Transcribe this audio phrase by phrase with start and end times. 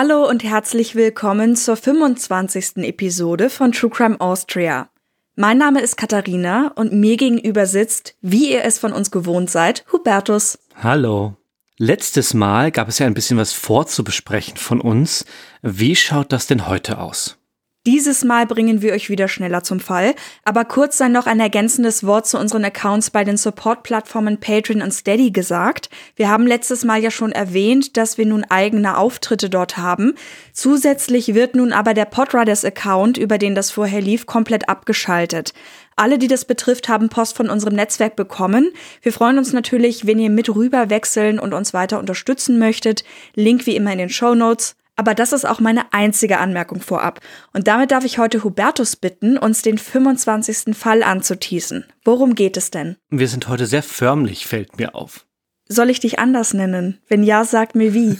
[0.00, 2.76] Hallo und herzlich willkommen zur 25.
[2.84, 4.90] Episode von True Crime Austria.
[5.34, 9.84] Mein Name ist Katharina und mir gegenüber sitzt, wie ihr es von uns gewohnt seid,
[9.90, 10.60] Hubertus.
[10.80, 11.34] Hallo.
[11.78, 15.24] Letztes Mal gab es ja ein bisschen was vorzubesprechen von uns.
[15.62, 17.37] Wie schaut das denn heute aus?
[17.86, 20.14] Dieses Mal bringen wir euch wieder schneller zum Fall,
[20.44, 24.92] aber kurz sei noch ein ergänzendes Wort zu unseren Accounts bei den Support-Plattformen Patreon und
[24.92, 25.88] Steady gesagt.
[26.16, 30.14] Wir haben letztes Mal ja schon erwähnt, dass wir nun eigene Auftritte dort haben.
[30.52, 35.54] Zusätzlich wird nun aber der Podriders-Account, über den das vorher lief, komplett abgeschaltet.
[35.96, 38.70] Alle, die das betrifft, haben Post von unserem Netzwerk bekommen.
[39.02, 43.02] Wir freuen uns natürlich, wenn ihr mit rüber wechseln und uns weiter unterstützen möchtet.
[43.34, 44.76] Link wie immer in den Show Notes.
[44.98, 47.20] Aber das ist auch meine einzige Anmerkung vorab.
[47.52, 50.76] Und damit darf ich heute Hubertus bitten, uns den 25.
[50.76, 51.84] Fall anzuteasen.
[52.04, 52.96] Worum geht es denn?
[53.08, 55.24] Wir sind heute sehr förmlich, fällt mir auf.
[55.68, 56.98] Soll ich dich anders nennen?
[57.06, 58.18] Wenn ja, sag mir wie.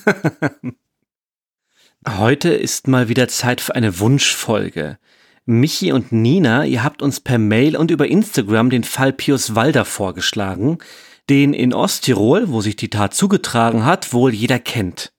[2.08, 4.98] heute ist mal wieder Zeit für eine Wunschfolge.
[5.46, 9.84] Michi und Nina, ihr habt uns per Mail und über Instagram den Fall Pius Walder
[9.84, 10.78] vorgeschlagen,
[11.28, 15.12] den in Osttirol, wo sich die Tat zugetragen hat, wohl jeder kennt.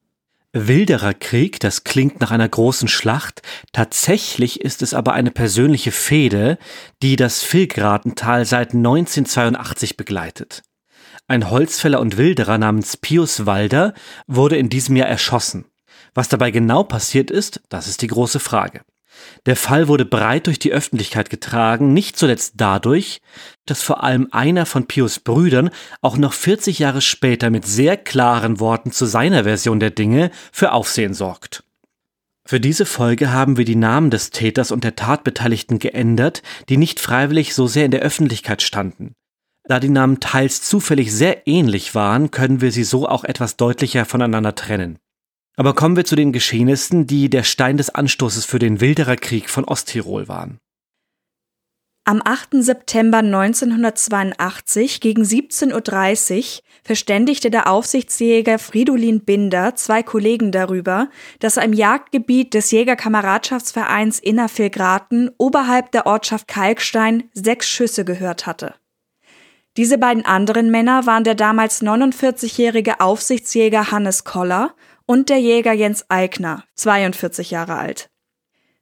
[0.52, 6.58] Wilderer Krieg, das klingt nach einer großen Schlacht, tatsächlich ist es aber eine persönliche Fehde,
[7.04, 10.64] die das Vilgratental seit 1982 begleitet.
[11.28, 13.94] Ein Holzfäller und Wilderer namens Pius Walder
[14.26, 15.66] wurde in diesem Jahr erschossen.
[16.16, 18.82] Was dabei genau passiert ist, das ist die große Frage.
[19.46, 23.22] Der Fall wurde breit durch die Öffentlichkeit getragen, nicht zuletzt dadurch,
[23.66, 25.70] dass vor allem einer von Pius Brüdern
[26.02, 30.72] auch noch 40 Jahre später mit sehr klaren Worten zu seiner Version der Dinge für
[30.72, 31.64] Aufsehen sorgt.
[32.46, 37.00] Für diese Folge haben wir die Namen des Täters und der Tatbeteiligten geändert, die nicht
[37.00, 39.14] freiwillig so sehr in der Öffentlichkeit standen.
[39.66, 44.04] Da die Namen teils zufällig sehr ähnlich waren, können wir sie so auch etwas deutlicher
[44.06, 44.98] voneinander trennen.
[45.60, 49.50] Aber kommen wir zu den Geschehnissen, die der Stein des Anstoßes für den Wilderer Krieg
[49.50, 50.58] von Osttirol waren.
[52.06, 52.64] Am 8.
[52.64, 61.10] September 1982 gegen 17.30 Uhr verständigte der Aufsichtsjäger Fridolin Binder zwei Kollegen darüber,
[61.40, 68.76] dass er im Jagdgebiet des Jägerkameradschaftsvereins Innervillgraten oberhalb der Ortschaft Kalkstein sechs Schüsse gehört hatte.
[69.76, 74.74] Diese beiden anderen Männer waren der damals 49-jährige Aufsichtsjäger Hannes Koller
[75.10, 78.12] und der Jäger Jens Eigner, 42 Jahre alt.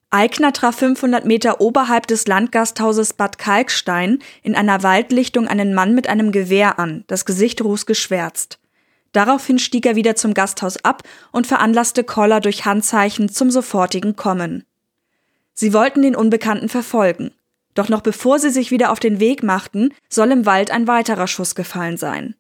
[0.10, 6.10] Eigner traf 500 Meter oberhalb des Landgasthauses Bad Kalkstein in einer Waldlichtung einen Mann mit
[6.10, 8.60] einem Gewehr an, das Gesicht rußgeschwärzt.
[9.14, 14.66] Daraufhin stieg er wieder zum Gasthaus ab und veranlasste Koller durch Handzeichen zum sofortigen Kommen.
[15.54, 17.32] Sie wollten den Unbekannten verfolgen.
[17.74, 21.28] Doch noch bevor sie sich wieder auf den Weg machten, soll im Wald ein weiterer
[21.28, 22.36] Schuss gefallen sein.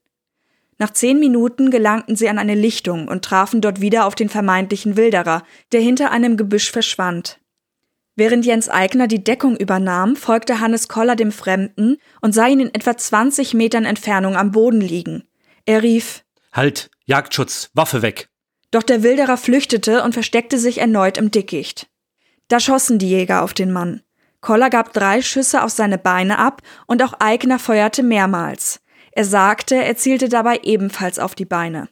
[0.79, 4.95] Nach zehn Minuten gelangten sie an eine Lichtung und trafen dort wieder auf den vermeintlichen
[4.95, 7.39] Wilderer, der hinter einem Gebüsch verschwand.
[8.15, 12.73] Während Jens Eigner die Deckung übernahm, folgte Hannes Koller dem Fremden und sah ihn in
[12.73, 15.23] etwa 20 Metern Entfernung am Boden liegen.
[15.65, 18.29] Er rief Halt, Jagdschutz, Waffe weg.
[18.71, 21.87] Doch der Wilderer flüchtete und versteckte sich erneut im Dickicht.
[22.47, 24.01] Da schossen die Jäger auf den Mann.
[24.41, 28.79] Koller gab drei Schüsse auf seine Beine ab und auch Eigner feuerte mehrmals.
[29.17, 31.89] Er sagte, er zielte dabei ebenfalls auf die Beine.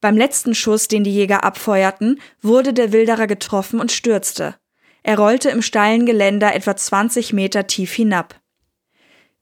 [0.00, 4.54] Beim letzten Schuss, den die Jäger abfeuerten, wurde der Wilderer getroffen und stürzte.
[5.02, 8.40] Er rollte im steilen Geländer etwa 20 Meter tief hinab.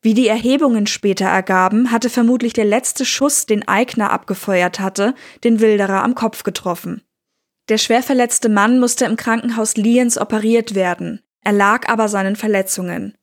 [0.01, 5.15] Wie die Erhebungen später ergaben, hatte vermutlich der letzte Schuss, den Eigner abgefeuert hatte,
[5.45, 7.03] den Wilderer am Kopf getroffen.
[7.69, 13.15] Der schwer verletzte Mann musste im Krankenhaus Lienz operiert werden, er lag aber seinen Verletzungen.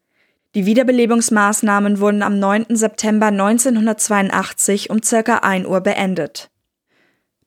[0.58, 2.76] Die Wiederbelebungsmaßnahmen wurden am 9.
[2.76, 6.50] September 1982 um circa 1 Uhr beendet.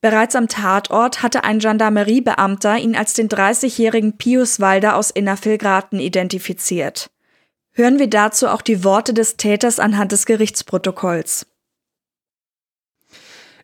[0.00, 7.10] Bereits am Tatort hatte ein Gendarmeriebeamter ihn als den 30-jährigen Pius Walder aus Innervillgraten identifiziert.
[7.72, 11.48] Hören wir dazu auch die Worte des Täters anhand des Gerichtsprotokolls.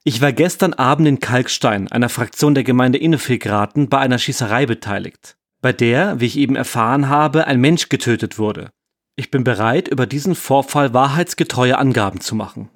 [0.02, 5.37] Ich war gestern Abend in Kalkstein, einer Fraktion der Gemeinde Innevillgraten, bei einer Schießerei beteiligt,
[5.62, 8.72] bei der, wie ich eben erfahren habe, ein Mensch getötet wurde.
[9.16, 12.68] Ich bin bereit, über diesen Vorfall wahrheitsgetreue Angaben zu machen.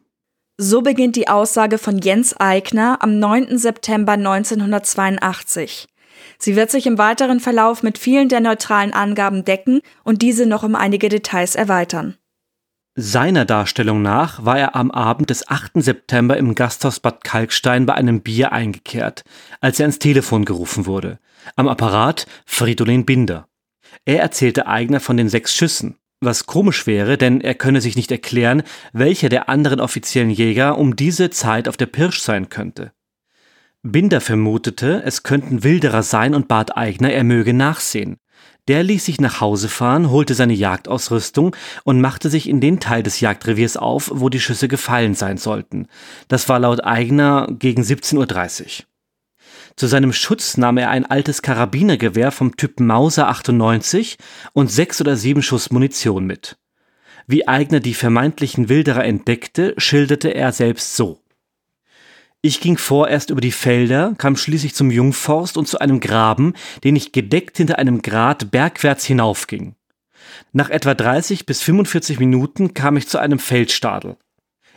[0.56, 3.58] So beginnt die Aussage von Jens Eigner am 9.
[3.58, 5.87] September 1982.
[6.38, 10.62] Sie wird sich im weiteren Verlauf mit vielen der neutralen Angaben decken und diese noch
[10.62, 12.16] um einige Details erweitern.
[12.94, 15.72] Seiner Darstellung nach war er am Abend des 8.
[15.76, 19.25] September im Gasthaus Bad Kalkstein bei einem Bier eingekehrt,
[19.60, 21.19] als er ins Telefon gerufen wurde.
[21.56, 23.46] Am Apparat Fridolin Binder.
[24.04, 28.11] Er erzählte Eigner von den sechs Schüssen, was komisch wäre, denn er könne sich nicht
[28.11, 28.62] erklären,
[28.93, 32.93] welcher der anderen offiziellen Jäger um diese Zeit auf der Pirsch sein könnte.
[33.82, 38.19] Binder vermutete, es könnten Wilderer sein und bat Eigner, er möge nachsehen.
[38.69, 43.02] Der ließ sich nach Hause fahren, holte seine Jagdausrüstung und machte sich in den Teil
[43.02, 45.87] des Jagdreviers auf, wo die Schüsse gefallen sein sollten.
[46.28, 48.89] Das war laut Eigner gegen 17.30 Uhr.
[49.81, 54.19] Zu seinem Schutz nahm er ein altes Karabinergewehr vom Typ Mauser 98
[54.53, 56.59] und sechs oder sieben Schuss Munition mit.
[57.27, 61.23] Wie Eigner die vermeintlichen Wilderer entdeckte, schilderte er selbst so.
[62.43, 66.53] Ich ging vorerst über die Felder, kam schließlich zum Jungforst und zu einem Graben,
[66.85, 69.76] den ich gedeckt hinter einem Grat bergwärts hinaufging.
[70.53, 74.19] Nach etwa 30 bis 45 Minuten kam ich zu einem Feldstadel.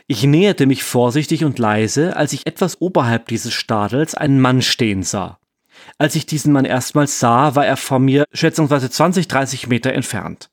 [0.06, 5.02] Ich näherte mich vorsichtig und leise, als ich etwas oberhalb dieses Stadels einen Mann stehen
[5.02, 5.38] sah.
[5.96, 10.50] Als ich diesen Mann erstmals sah, war er vor mir schätzungsweise 20, 30 Meter entfernt.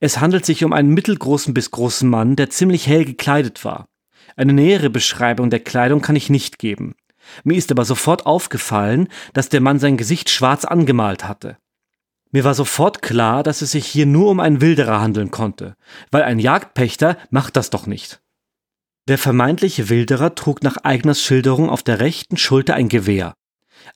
[0.00, 3.86] Es handelt sich um einen mittelgroßen bis großen Mann, der ziemlich hell gekleidet war.
[4.34, 6.96] Eine nähere Beschreibung der Kleidung kann ich nicht geben.
[7.44, 11.58] Mir ist aber sofort aufgefallen, dass der Mann sein Gesicht schwarz angemalt hatte.
[12.32, 15.76] Mir war sofort klar, dass es sich hier nur um einen Wilderer handeln konnte,
[16.10, 18.21] weil ein Jagdpächter macht das doch nicht.
[19.08, 23.34] Der vermeintliche Wilderer trug nach Eigners Schilderung auf der rechten Schulter ein Gewehr.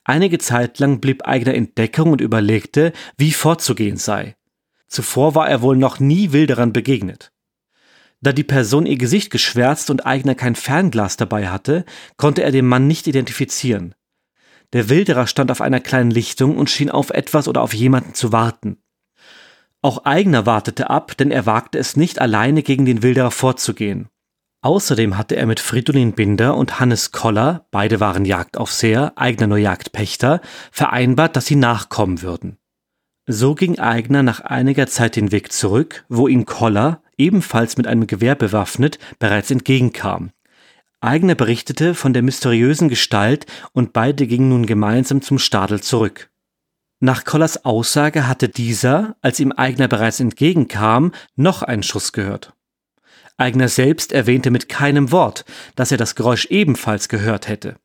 [0.03, 4.35] Einige Zeit lang blieb Eigner in Deckung und überlegte, wie vorzugehen sei.
[4.87, 7.31] Zuvor war er wohl noch nie Wilderern begegnet.
[8.19, 11.85] Da die Person ihr Gesicht geschwärzt und Eigner kein Fernglas dabei hatte,
[12.17, 13.95] konnte er den Mann nicht identifizieren.
[14.73, 18.33] Der Wilderer stand auf einer kleinen Lichtung und schien auf etwas oder auf jemanden zu
[18.33, 18.77] warten.
[19.81, 24.09] Auch Eigner wartete ab, denn er wagte es nicht, alleine gegen den Wilderer vorzugehen.
[24.61, 30.41] Außerdem hatte er mit Fridolin Binder und Hannes Koller, beide waren Jagdaufseher, Eigner nur Jagdpächter,
[30.71, 32.57] vereinbart, dass sie nachkommen würden.
[33.27, 38.07] So ging Eigner nach einiger Zeit den Weg zurück, wo ihn Koller, ebenfalls mit einem
[38.07, 40.31] Gewehr bewaffnet, bereits entgegenkam.
[41.01, 46.31] Eigner berichtete von der mysteriösen Gestalt und beide gingen nun gemeinsam zum Stadel zurück.
[46.99, 52.56] Nach Kollers Aussage hatte dieser, als ihm Eigner bereits entgegenkam, noch einen Schuss gehört.
[53.37, 55.45] Eigner selbst erwähnte mit keinem Wort,
[55.75, 57.77] dass er das Geräusch ebenfalls gehört hätte.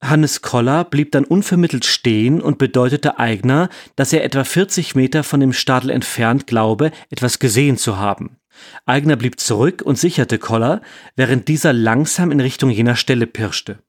[0.00, 5.40] Hannes Koller blieb dann unvermittelt stehen und bedeutete Eigner, dass er etwa 40 Meter von
[5.40, 8.36] dem Stadel entfernt glaube, etwas gesehen zu haben.
[8.86, 10.82] Eigner blieb zurück und sicherte Koller,
[11.16, 13.80] während dieser langsam in Richtung jener Stelle pirschte.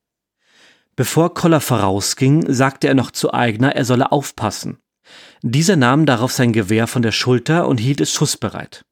[0.95, 4.79] Bevor Koller vorausging, sagte er noch zu Eigner, er solle aufpassen.
[5.41, 8.83] Dieser nahm darauf sein Gewehr von der Schulter und hielt es schussbereit.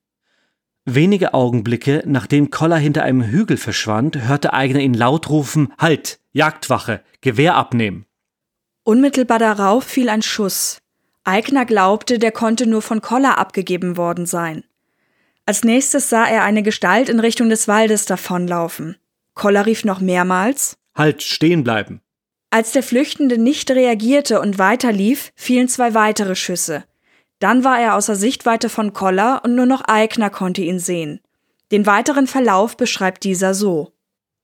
[0.89, 6.21] Wenige Augenblicke, nachdem Koller hinter einem Hügel verschwand, hörte Eigner ihn laut rufen Halt.
[6.31, 8.05] Jagdwache, Gewehr abnehmen.
[8.83, 10.77] Unmittelbar darauf fiel ein Schuss.
[11.25, 14.63] Eigner glaubte, der konnte nur von Koller abgegeben worden sein.
[15.45, 18.95] Als nächstes sah er eine Gestalt in Richtung des Waldes davonlaufen.
[19.33, 21.99] Koller rief noch mehrmals Halt, stehen bleiben.
[22.49, 26.85] Als der Flüchtende nicht reagierte und weiterlief, fielen zwei weitere Schüsse.
[27.39, 31.19] Dann war er außer Sichtweite von Koller und nur noch Eigner konnte ihn sehen.
[31.71, 33.93] Den weiteren Verlauf beschreibt dieser so.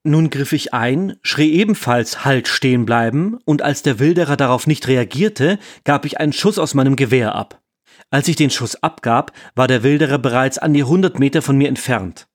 [0.04, 4.88] Nun griff ich ein, schrie ebenfalls Halt stehen bleiben, und als der Wilderer darauf nicht
[4.88, 7.62] reagierte, gab ich einen Schuss aus meinem Gewehr ab.
[8.10, 11.70] Als ich den Schuss abgab, war der Wilderer bereits an die hundert Meter von mir
[11.70, 12.28] entfernt.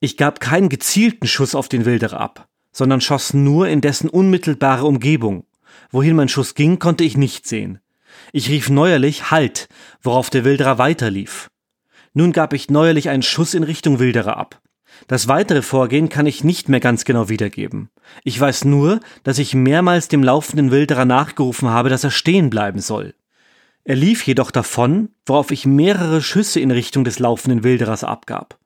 [0.00, 4.86] Ich gab keinen gezielten Schuss auf den Wilderer ab, sondern schoss nur in dessen unmittelbare
[4.86, 5.46] Umgebung.
[5.90, 7.80] Wohin mein Schuss ging, konnte ich nicht sehen.
[8.36, 9.68] Ich rief neuerlich Halt,
[10.02, 11.50] worauf der Wilderer weiterlief.
[12.14, 14.60] Nun gab ich neuerlich einen Schuss in Richtung Wilderer ab.
[15.06, 17.90] Das weitere Vorgehen kann ich nicht mehr ganz genau wiedergeben.
[18.24, 22.80] Ich weiß nur, dass ich mehrmals dem laufenden Wilderer nachgerufen habe, dass er stehen bleiben
[22.80, 23.14] soll.
[23.84, 28.58] Er lief jedoch davon, worauf ich mehrere Schüsse in Richtung des laufenden Wilderers abgab.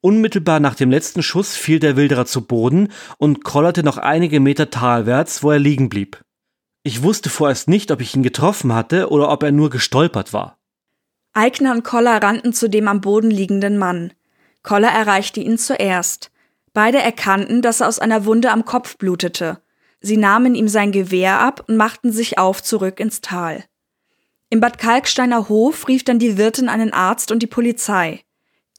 [0.00, 4.70] Unmittelbar nach dem letzten Schuss fiel der Wilderer zu Boden und kollerte noch einige Meter
[4.70, 6.22] talwärts, wo er liegen blieb.
[6.82, 10.58] Ich wusste vorerst nicht, ob ich ihn getroffen hatte oder ob er nur gestolpert war.
[11.32, 14.12] Eigner und Koller rannten zu dem am Boden liegenden Mann.
[14.62, 16.30] Koller erreichte ihn zuerst.
[16.72, 19.60] Beide erkannten, dass er aus einer Wunde am Kopf blutete.
[20.00, 23.64] Sie nahmen ihm sein Gewehr ab und machten sich auf zurück ins Tal.
[24.48, 28.24] Im Bad Kalksteiner Hof rief dann die Wirtin einen Arzt und die Polizei.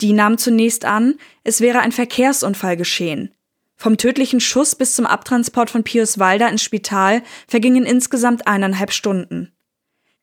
[0.01, 3.33] Die nahm zunächst an, es wäre ein Verkehrsunfall geschehen.
[3.81, 9.51] Vom tödlichen Schuss bis zum Abtransport von Pius Walder ins Spital vergingen insgesamt eineinhalb Stunden.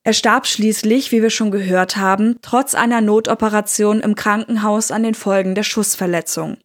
[0.04, 5.14] Er starb schließlich, wie wir schon gehört haben, trotz einer Notoperation im Krankenhaus an den
[5.14, 6.58] Folgen der Schussverletzung.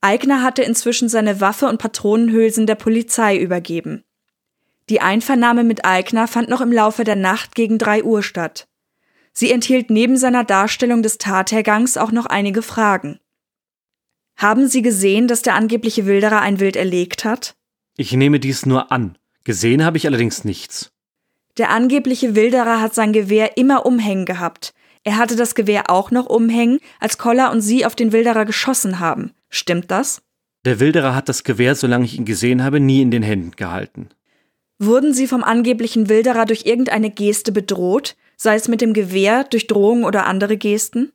[0.00, 4.02] Eigner hatte inzwischen seine Waffe und Patronenhülsen der Polizei übergeben.
[4.88, 8.66] Die Einvernahme mit Eigner fand noch im Laufe der Nacht gegen drei Uhr statt.
[9.32, 13.20] Sie enthielt neben seiner Darstellung des Tathergangs auch noch einige Fragen.
[14.38, 17.56] Haben Sie gesehen, dass der angebliche Wilderer ein Wild erlegt hat?
[17.96, 19.18] Ich nehme dies nur an.
[19.42, 20.92] Gesehen habe ich allerdings nichts.
[21.56, 24.74] Der angebliche Wilderer hat sein Gewehr immer umhängen gehabt.
[25.02, 29.00] Er hatte das Gewehr auch noch umhängen, als Koller und Sie auf den Wilderer geschossen
[29.00, 29.32] haben.
[29.48, 30.22] Stimmt das?
[30.64, 34.10] Der Wilderer hat das Gewehr, solange ich ihn gesehen habe, nie in den Händen gehalten.
[34.78, 39.66] Wurden Sie vom angeblichen Wilderer durch irgendeine Geste bedroht, sei es mit dem Gewehr, durch
[39.66, 41.10] Drohungen oder andere Gesten?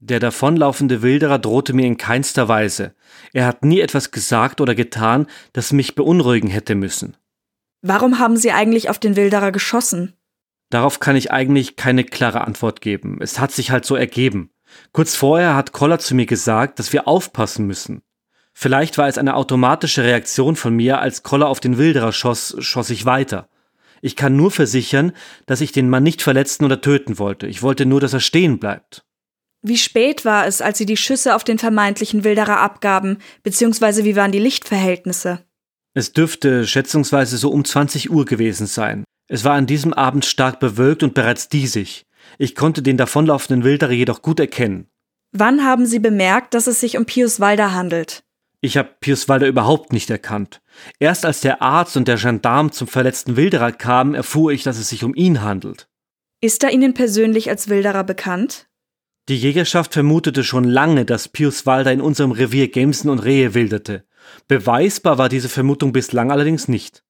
[0.00, 2.94] Der davonlaufende Wilderer drohte mir in keinster Weise.
[3.32, 7.16] Er hat nie etwas gesagt oder getan, das mich beunruhigen hätte müssen.
[7.82, 10.14] Warum haben Sie eigentlich auf den Wilderer geschossen?
[10.70, 13.18] Darauf kann ich eigentlich keine klare Antwort geben.
[13.20, 14.50] Es hat sich halt so ergeben.
[14.92, 18.02] Kurz vorher hat Koller zu mir gesagt, dass wir aufpassen müssen.
[18.52, 22.90] Vielleicht war es eine automatische Reaktion von mir, als Koller auf den Wilderer schoss, schoss
[22.90, 23.48] ich weiter.
[24.02, 25.12] Ich kann nur versichern,
[25.46, 27.46] dass ich den Mann nicht verletzen oder töten wollte.
[27.46, 29.04] Ich wollte nur, dass er stehen bleibt.
[29.62, 34.16] Wie spät war es, als Sie die Schüsse auf den vermeintlichen Wilderer abgaben, beziehungsweise wie
[34.16, 35.44] waren die Lichtverhältnisse?
[35.94, 39.04] Es dürfte schätzungsweise so um 20 Uhr gewesen sein.
[39.28, 42.04] Es war an diesem Abend stark bewölkt und bereits diesig.
[42.38, 44.88] Ich konnte den davonlaufenden Wilderer jedoch gut erkennen.
[45.32, 48.22] Wann haben Sie bemerkt, dass es sich um Pius Walder handelt?
[48.60, 50.60] Ich habe Pius Walder überhaupt nicht erkannt.
[50.98, 54.88] Erst als der Arzt und der Gendarm zum verletzten Wilderer kamen, erfuhr ich, dass es
[54.88, 55.88] sich um ihn handelt.
[56.40, 58.67] Ist er Ihnen persönlich als Wilderer bekannt?
[59.28, 64.04] Die Jägerschaft vermutete schon lange, dass Pius Walder in unserem Revier Gemsen und Rehe wilderte.
[64.46, 67.04] Beweisbar war diese Vermutung bislang allerdings nicht.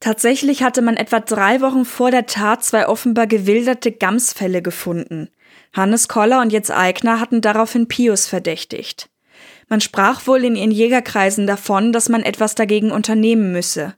[0.00, 5.28] Tatsächlich hatte man etwa drei Wochen vor der Tat zwei offenbar gewilderte Gamsfälle gefunden.
[5.72, 9.08] Hannes Koller und Jens Eigner hatten daraufhin Pius verdächtigt.
[9.68, 13.94] Man sprach wohl in ihren Jägerkreisen davon, dass man etwas dagegen unternehmen müsse.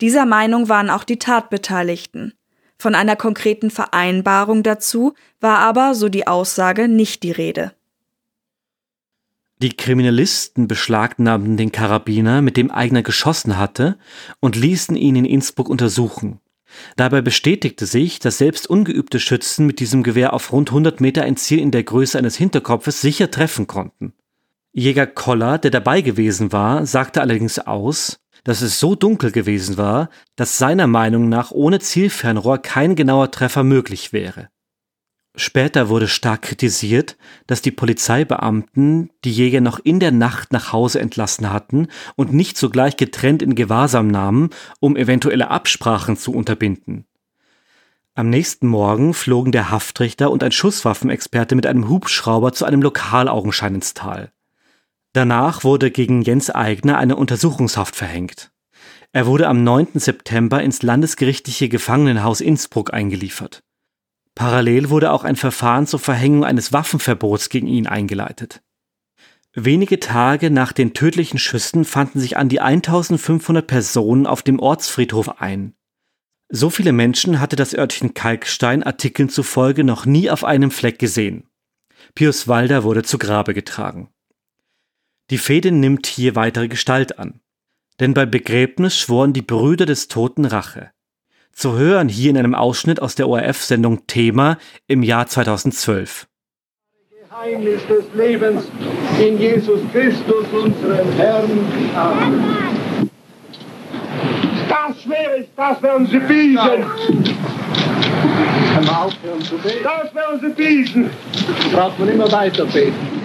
[0.00, 2.32] Dieser Meinung waren auch die Tatbeteiligten.
[2.84, 7.72] Von einer konkreten Vereinbarung dazu war aber, so die Aussage, nicht die Rede.
[9.62, 13.96] Die Kriminalisten beschlagnahmten den Karabiner, mit dem Eigner geschossen hatte,
[14.38, 16.40] und ließen ihn in Innsbruck untersuchen.
[16.96, 21.38] Dabei bestätigte sich, dass selbst ungeübte Schützen mit diesem Gewehr auf rund 100 Meter ein
[21.38, 24.12] Ziel in der Größe eines Hinterkopfes sicher treffen konnten.
[24.74, 30.10] Jäger Koller, der dabei gewesen war, sagte allerdings aus, dass es so dunkel gewesen war,
[30.36, 34.48] dass seiner Meinung nach ohne Zielfernrohr kein genauer Treffer möglich wäre.
[35.36, 37.16] Später wurde stark kritisiert,
[37.48, 42.56] dass die Polizeibeamten die Jäger noch in der Nacht nach Hause entlassen hatten und nicht
[42.56, 47.06] sogleich getrennt in Gewahrsam nahmen, um eventuelle Absprachen zu unterbinden.
[48.14, 53.74] Am nächsten Morgen flogen der Haftrichter und ein Schusswaffenexperte mit einem Hubschrauber zu einem Lokalaugenschein
[53.74, 54.30] ins Tal.
[55.14, 58.50] Danach wurde gegen Jens Eigner eine Untersuchungshaft verhängt.
[59.12, 60.00] Er wurde am 9.
[60.00, 63.62] September ins landesgerichtliche Gefangenenhaus Innsbruck eingeliefert.
[64.34, 68.60] Parallel wurde auch ein Verfahren zur Verhängung eines Waffenverbots gegen ihn eingeleitet.
[69.52, 75.40] Wenige Tage nach den tödlichen Schüssen fanden sich an die 1500 Personen auf dem Ortsfriedhof
[75.40, 75.76] ein.
[76.48, 81.48] So viele Menschen hatte das Örtchen Kalkstein Artikeln zufolge noch nie auf einem Fleck gesehen.
[82.16, 84.08] Pius Walder wurde zu Grabe getragen.
[85.34, 87.40] Die Fehde nimmt hier weitere Gestalt an.
[87.98, 90.92] Denn bei Begräbnis schworen die Brüder des Toten Rache.
[91.50, 96.28] Zu hören hier in einem Ausschnitt aus der ORF-Sendung Thema im Jahr 2012.
[97.28, 98.62] Geheimnis des Lebens
[99.20, 101.50] in Jesus Christus, unserem Herrn.
[101.96, 103.10] Amen.
[104.68, 106.56] Das schwierig, das werden Sie bieten.
[109.82, 111.10] Das werden Sie bieten.
[111.72, 113.23] Braucht man immer weiter beten.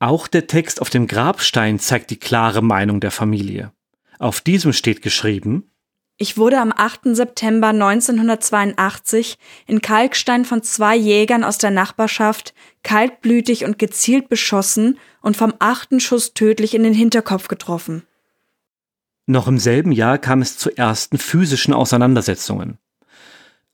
[0.00, 3.72] Auch der Text auf dem Grabstein zeigt die klare Meinung der Familie.
[4.18, 5.70] Auf diesem steht geschrieben,
[6.22, 7.14] ich wurde am 8.
[7.16, 12.52] September 1982 in Kalkstein von zwei Jägern aus der Nachbarschaft
[12.82, 18.02] kaltblütig und gezielt beschossen und vom achten Schuss tödlich in den Hinterkopf getroffen.
[19.26, 22.78] Noch im selben Jahr kam es zu ersten physischen Auseinandersetzungen.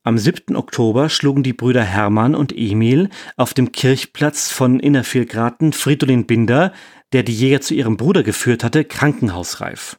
[0.07, 0.55] Am 7.
[0.55, 6.73] Oktober schlugen die Brüder Hermann und Emil auf dem Kirchplatz von Innerviergraten Fridolin Binder,
[7.13, 9.99] der die Jäger zu ihrem Bruder geführt hatte, krankenhausreif.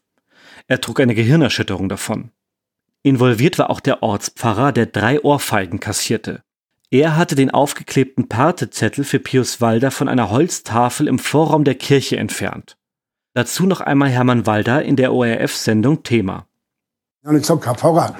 [0.67, 2.31] Er trug eine Gehirnerschütterung davon.
[3.03, 6.41] Involviert war auch der Ortspfarrer, der drei Ohrfeigen kassierte.
[6.89, 12.15] Er hatte den aufgeklebten Partezettel für Pius Walder von einer Holztafel im Vorraum der Kirche
[12.15, 12.77] entfernt.
[13.33, 16.47] Dazu noch einmal Hermann Walder in der ORF-Sendung Thema.
[17.23, 18.15] Und ich gesagt, Herr Pfarrer,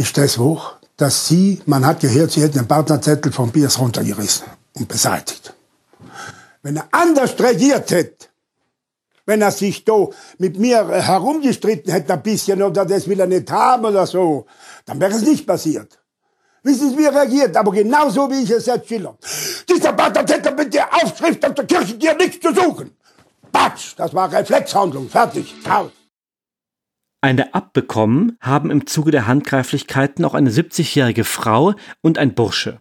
[0.00, 4.46] ist das hoch, dass Sie, man hat gehört, Sie hätten den Partnerzettel von Pius runtergerissen
[4.72, 5.54] und beseitigt.
[6.62, 8.28] Wenn er anders reagiert hätte,
[9.26, 13.50] wenn er sich da mit mir herumgestritten hätte ein bisschen oder das will er nicht
[13.50, 14.46] haben oder so,
[14.86, 15.98] dann wäre es nicht passiert.
[16.62, 17.54] Wissen Sie, wie er reagiert?
[17.56, 19.16] Aber genauso wie ich es jetzt schiller.
[19.68, 22.96] Dieser Partnerzettel mit der Aufschrift auf der Kirche, hat nichts zu suchen.
[23.52, 25.08] Batsch, das war Reflexhandlung.
[25.10, 25.54] Fertig.
[25.68, 25.90] Aus.
[27.22, 32.80] Eine abbekommen haben im Zuge der Handgreiflichkeiten auch eine 70-jährige Frau und ein Bursche.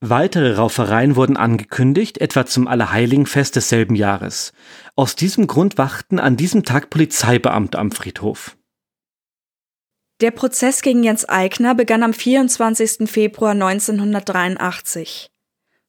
[0.00, 4.52] Weitere Raufereien wurden angekündigt, etwa zum Allerheiligenfest desselben Jahres.
[4.94, 8.56] Aus diesem Grund wachten an diesem Tag Polizeibeamte am Friedhof.
[10.20, 13.10] Der Prozess gegen Jens Eigner begann am 24.
[13.10, 15.30] Februar 1983.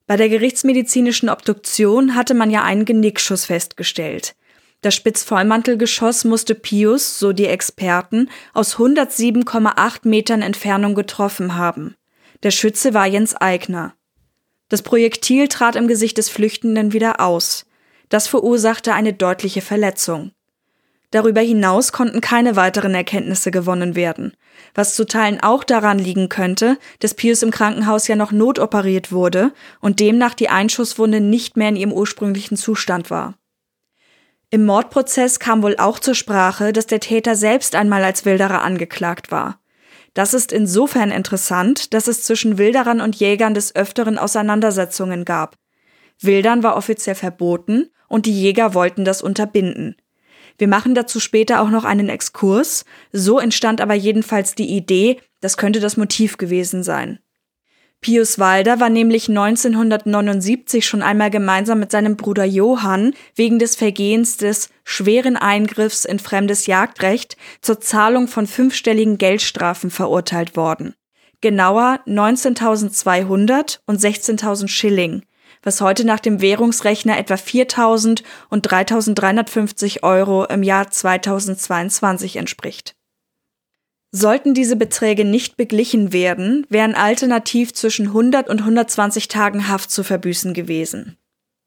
[0.07, 4.35] Bei der gerichtsmedizinischen Obduktion hatte man ja einen Genickschuss festgestellt.
[4.81, 11.95] Das Spitzvollmantelgeschoss musste Pius, so die Experten, aus 107,8 Metern Entfernung getroffen haben.
[12.43, 13.93] Der Schütze war Jens Eigner.
[14.69, 17.65] Das Projektil trat im Gesicht des Flüchtenden wieder aus.
[18.07, 20.31] Das verursachte eine deutliche Verletzung.
[21.11, 24.37] Darüber hinaus konnten keine weiteren Erkenntnisse gewonnen werden,
[24.75, 29.51] was zu Teilen auch daran liegen könnte, dass Pius im Krankenhaus ja noch notoperiert wurde
[29.81, 33.38] und demnach die Einschusswunde nicht mehr in ihrem ursprünglichen Zustand war.
[34.51, 39.31] Im Mordprozess kam wohl auch zur Sprache, dass der Täter selbst einmal als Wilderer angeklagt
[39.31, 39.59] war.
[40.15, 45.55] Das ist insofern interessant, dass es zwischen Wilderern und Jägern des Öfteren Auseinandersetzungen gab.
[46.19, 49.95] Wildern war offiziell verboten und die Jäger wollten das unterbinden.
[50.57, 55.57] Wir machen dazu später auch noch einen Exkurs, so entstand aber jedenfalls die Idee, das
[55.57, 57.19] könnte das Motiv gewesen sein.
[58.01, 64.37] Pius Walder war nämlich 1979 schon einmal gemeinsam mit seinem Bruder Johann wegen des Vergehens
[64.37, 70.95] des schweren Eingriffs in fremdes Jagdrecht zur Zahlung von fünfstelligen Geldstrafen verurteilt worden.
[71.41, 75.23] Genauer 19.200 und 16.000 Schilling,
[75.61, 82.95] was heute nach dem Währungsrechner etwa 4.000 und 3.350 Euro im Jahr 2022 entspricht.
[84.11, 90.03] Sollten diese Beträge nicht beglichen werden, wären alternativ zwischen 100 und 120 Tagen Haft zu
[90.03, 91.17] verbüßen gewesen.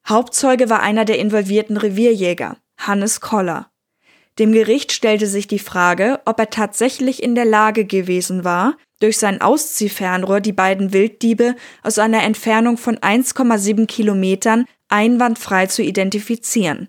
[0.08, 3.70] Hauptzeuge war einer der involvierten Revierjäger, Hannes Koller.
[4.38, 9.18] Dem Gericht stellte sich die Frage, ob er tatsächlich in der Lage gewesen war, durch
[9.18, 16.88] sein Ausziehfernrohr die beiden Wilddiebe aus einer Entfernung von 1,7 Kilometern einwandfrei zu identifizieren.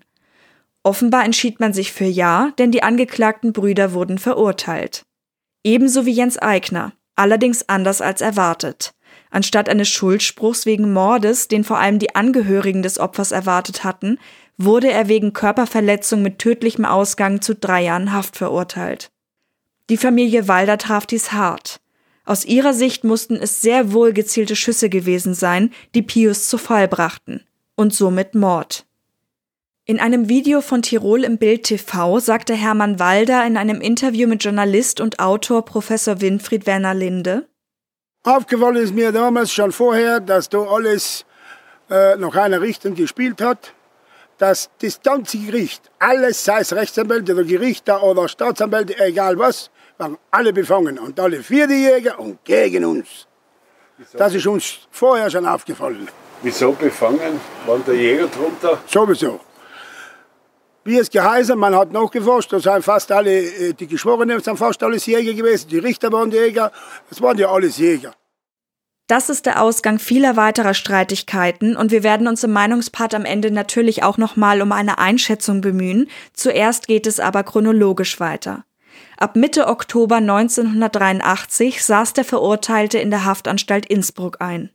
[0.82, 5.04] Offenbar entschied man sich für Ja, denn die angeklagten Brüder wurden verurteilt.
[5.64, 8.94] Ebenso wie Jens Eigner, allerdings anders als erwartet.
[9.30, 14.18] Anstatt eines Schuldspruchs wegen Mordes, den vor allem die Angehörigen des Opfers erwartet hatten,
[14.56, 19.10] wurde er wegen Körperverletzung mit tödlichem Ausgang zu drei Jahren Haft verurteilt.
[19.90, 21.80] Die Familie Walder traf dies hart.
[22.24, 26.88] Aus ihrer Sicht mussten es sehr wohl gezielte Schüsse gewesen sein, die Pius zu Fall
[26.88, 27.44] brachten.
[27.74, 28.86] Und somit Mord.
[29.86, 34.42] In einem Video von Tirol im Bild TV sagte Hermann Walder in einem Interview mit
[34.42, 37.46] Journalist und Autor Professor Winfried Werner Linde.
[38.22, 41.26] Aufgefallen ist mir damals schon vorher, dass da alles
[41.90, 43.74] äh, nach einer Richtung gespielt hat.
[44.38, 50.16] Dass das ganze Gericht, alles, sei es Rechtsanwälte oder Gerichter oder Staatsanwälte, egal was, waren
[50.30, 50.98] alle befangen.
[50.98, 53.28] Und alle vier die Jäger und gegen uns.
[54.14, 56.08] Das ist uns vorher schon aufgefallen.
[56.40, 57.38] Wieso befangen?
[57.66, 58.78] Waren der Jäger drunter?
[58.86, 59.40] Sowieso.
[60.84, 64.82] Wie es geheißen, man hat nachgeforscht, da sind fast alle, äh, die Geschworenen sind fast
[64.82, 66.70] alles Jäger gewesen, die Richter waren Jäger,
[67.10, 68.12] es waren ja alles Jäger.
[69.06, 73.50] Das ist der Ausgang vieler weiterer Streitigkeiten und wir werden uns im Meinungspart am Ende
[73.50, 76.08] natürlich auch nochmal um eine Einschätzung bemühen.
[76.32, 78.64] Zuerst geht es aber chronologisch weiter.
[79.16, 84.70] Ab Mitte Oktober 1983 saß der Verurteilte in der Haftanstalt Innsbruck ein.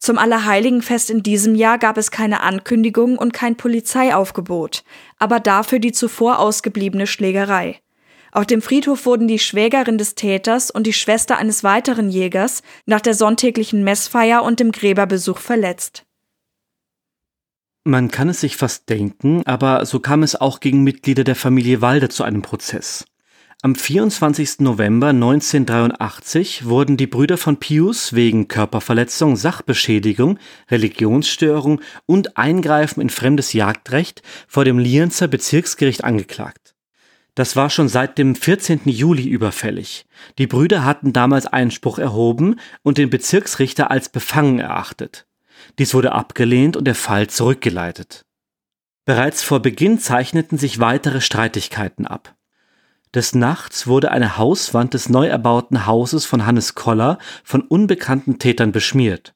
[0.00, 4.82] Zum Allerheiligenfest in diesem Jahr gab es keine Ankündigung und kein Polizeiaufgebot,
[5.18, 7.80] aber dafür die zuvor ausgebliebene Schlägerei.
[8.32, 13.02] Auf dem Friedhof wurden die Schwägerin des Täters und die Schwester eines weiteren Jägers nach
[13.02, 16.04] der sonntäglichen Messfeier und dem Gräberbesuch verletzt.
[17.84, 21.82] Man kann es sich fast denken, aber so kam es auch gegen Mitglieder der Familie
[21.82, 23.04] Walde zu einem Prozess.
[23.62, 24.60] Am 24.
[24.60, 30.38] November 1983 wurden die Brüder von Pius wegen Körperverletzung, Sachbeschädigung,
[30.70, 36.74] Religionsstörung und Eingreifen in fremdes Jagdrecht vor dem Lienzer Bezirksgericht angeklagt.
[37.34, 38.80] Das war schon seit dem 14.
[38.86, 40.06] Juli überfällig.
[40.38, 45.26] Die Brüder hatten damals Einspruch erhoben und den Bezirksrichter als befangen erachtet.
[45.78, 48.24] Dies wurde abgelehnt und der Fall zurückgeleitet.
[49.04, 52.34] Bereits vor Beginn zeichneten sich weitere Streitigkeiten ab.
[53.14, 58.70] Des Nachts wurde eine Hauswand des neu erbauten Hauses von Hannes Koller von unbekannten Tätern
[58.70, 59.34] beschmiert.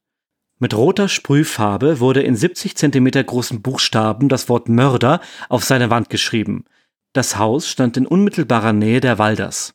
[0.61, 6.09] Mit roter Sprühfarbe wurde in 70 Zentimeter großen Buchstaben das Wort Mörder auf seine Wand
[6.09, 6.65] geschrieben.
[7.13, 9.75] Das Haus stand in unmittelbarer Nähe der Walders.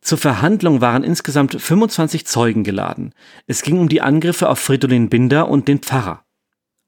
[0.00, 3.14] Zur Verhandlung waren insgesamt 25 Zeugen geladen.
[3.46, 6.24] Es ging um die Angriffe auf Fridolin Binder und den Pfarrer.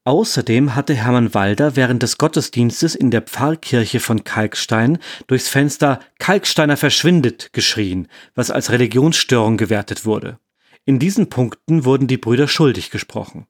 [0.05, 6.75] Außerdem hatte Hermann Walder während des Gottesdienstes in der Pfarrkirche von Kalkstein durchs Fenster Kalksteiner
[6.75, 10.39] verschwindet geschrien, was als Religionsstörung gewertet wurde.
[10.83, 13.47] In diesen Punkten wurden die Brüder schuldig gesprochen.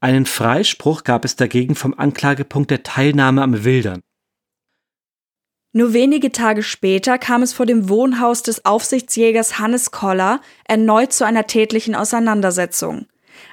[0.00, 4.00] Einen Freispruch gab es dagegen vom Anklagepunkt der Teilnahme am Wildern.
[5.72, 11.24] Nur wenige Tage später kam es vor dem Wohnhaus des Aufsichtsjägers Hannes Koller erneut zu
[11.24, 13.06] einer tätlichen Auseinandersetzung.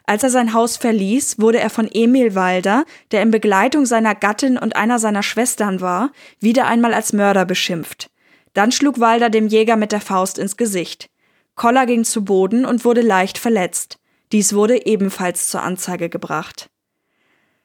[0.06, 4.58] Als er sein Haus verließ, wurde er von Emil Walder, der in Begleitung seiner Gattin
[4.58, 8.10] und einer seiner Schwestern war, wieder einmal als Mörder beschimpft.
[8.54, 11.10] Dann schlug Walder dem Jäger mit der Faust ins Gesicht.
[11.56, 14.00] Koller ging zu Boden und wurde leicht verletzt.
[14.32, 16.70] Dies wurde ebenfalls zur Anzeige gebracht.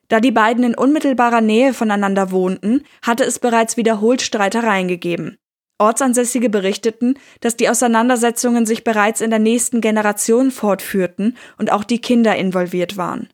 [0.09, 5.39] Da die beiden in unmittelbarer Nähe voneinander wohnten, hatte es bereits wiederholt Streitereien gegeben.
[5.79, 12.01] Ortsansässige berichteten, dass die Auseinandersetzungen sich bereits in der nächsten Generation fortführten und auch die
[12.01, 13.29] Kinder involviert waren.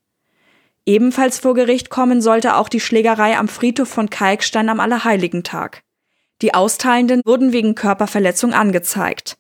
[0.87, 5.83] Ebenfalls vor Gericht kommen sollte auch die Schlägerei am Friedhof von Kalkstein am Allerheiligentag.
[6.41, 9.37] Die Austeilenden wurden wegen Körperverletzung angezeigt.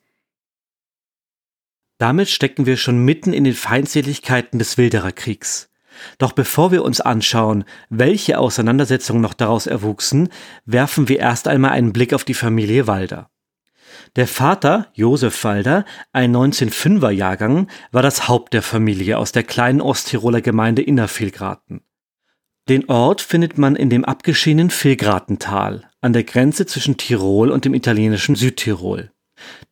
[1.96, 5.70] Damit stecken wir schon mitten in den Feindseligkeiten des Wildererkriegs.
[6.18, 10.28] Doch bevor wir uns anschauen, welche Auseinandersetzungen noch daraus erwuchsen,
[10.64, 13.30] werfen wir erst einmal einen Blick auf die Familie Walder.
[14.16, 19.80] Der Vater, Josef Walder, ein 1905er Jahrgang, war das Haupt der Familie aus der kleinen
[19.80, 21.82] Osttiroler Gemeinde Innervilgraten.
[22.68, 27.74] Den Ort findet man in dem abgeschiedenen Vilgratental, an der Grenze zwischen Tirol und dem
[27.74, 29.10] italienischen Südtirol.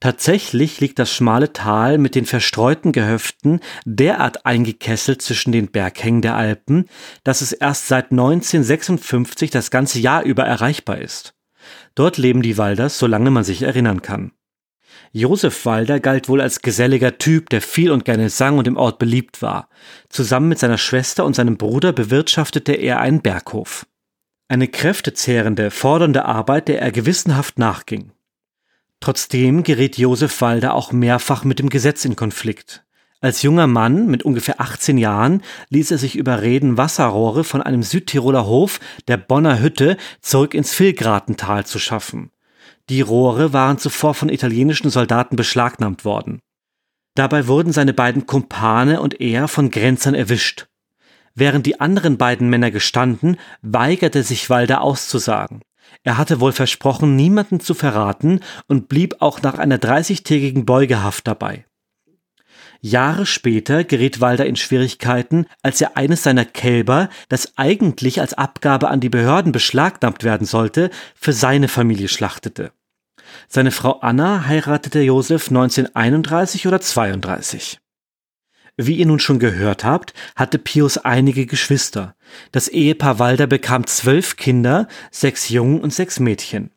[0.01, 6.37] Tatsächlich liegt das schmale Tal mit den verstreuten Gehöften derart eingekesselt zwischen den Berghängen der
[6.37, 6.87] Alpen,
[7.25, 11.35] dass es erst seit 1956 das ganze Jahr über erreichbar ist.
[11.95, 14.33] Dort leben die Walders, solange man sich erinnern kann.
[15.13, 18.99] Josef Walder galt wohl als geselliger Typ, der viel und gerne sang und im Ort
[18.99, 19.69] beliebt war.
[20.09, 23.87] Zusammen mit seiner Schwester und seinem Bruder bewirtschaftete er einen Berghof.
[24.49, 28.13] Eine kräftezehrende, fordernde Arbeit, der er gewissenhaft nachging.
[29.01, 32.85] Trotzdem gerät Josef Walder auch mehrfach mit dem Gesetz in Konflikt.
[33.21, 38.47] Als junger Mann mit ungefähr 18 Jahren ließ er sich überreden, Wasserrohre von einem Südtiroler
[38.47, 38.79] Hof
[39.09, 42.31] der Bonner Hütte zurück ins Vilgratental zu schaffen.
[42.89, 46.41] Die Rohre waren zuvor von italienischen Soldaten beschlagnahmt worden.
[47.15, 50.69] Dabei wurden seine beiden Kumpane und er von Grenzern erwischt.
[51.35, 55.63] Während die anderen beiden Männer gestanden, weigerte sich Walder auszusagen.
[56.03, 61.65] Er hatte wohl versprochen, niemanden zu verraten und blieb auch nach einer 30-tägigen Beugehaft dabei.
[62.81, 68.89] Jahre später geriet Walder in Schwierigkeiten, als er eines seiner Kälber, das eigentlich als Abgabe
[68.89, 72.73] an die Behörden beschlagnahmt werden sollte, für seine Familie schlachtete.
[73.49, 77.79] Seine Frau Anna heiratete Josef 1931 oder 32.
[78.77, 82.15] Wie ihr nun schon gehört habt, hatte Pius einige Geschwister.
[82.53, 86.71] Das Ehepaar Walder bekam zwölf Kinder, sechs Jungen und sechs Mädchen.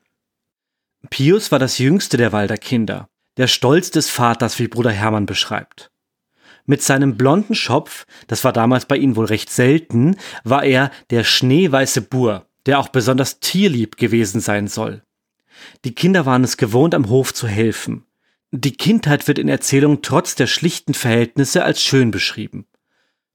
[1.10, 5.90] Pius war das jüngste der Walder Kinder, der Stolz des Vaters, wie Bruder Hermann beschreibt.
[6.64, 11.24] Mit seinem blonden Schopf, das war damals bei ihm wohl recht selten, war er der
[11.24, 15.02] schneeweiße Bur, der auch besonders tierlieb gewesen sein soll.
[15.84, 18.04] Die Kinder waren es gewohnt, am Hof zu helfen.
[18.52, 22.66] Die Kindheit wird in Erzählungen trotz der schlichten Verhältnisse als schön beschrieben.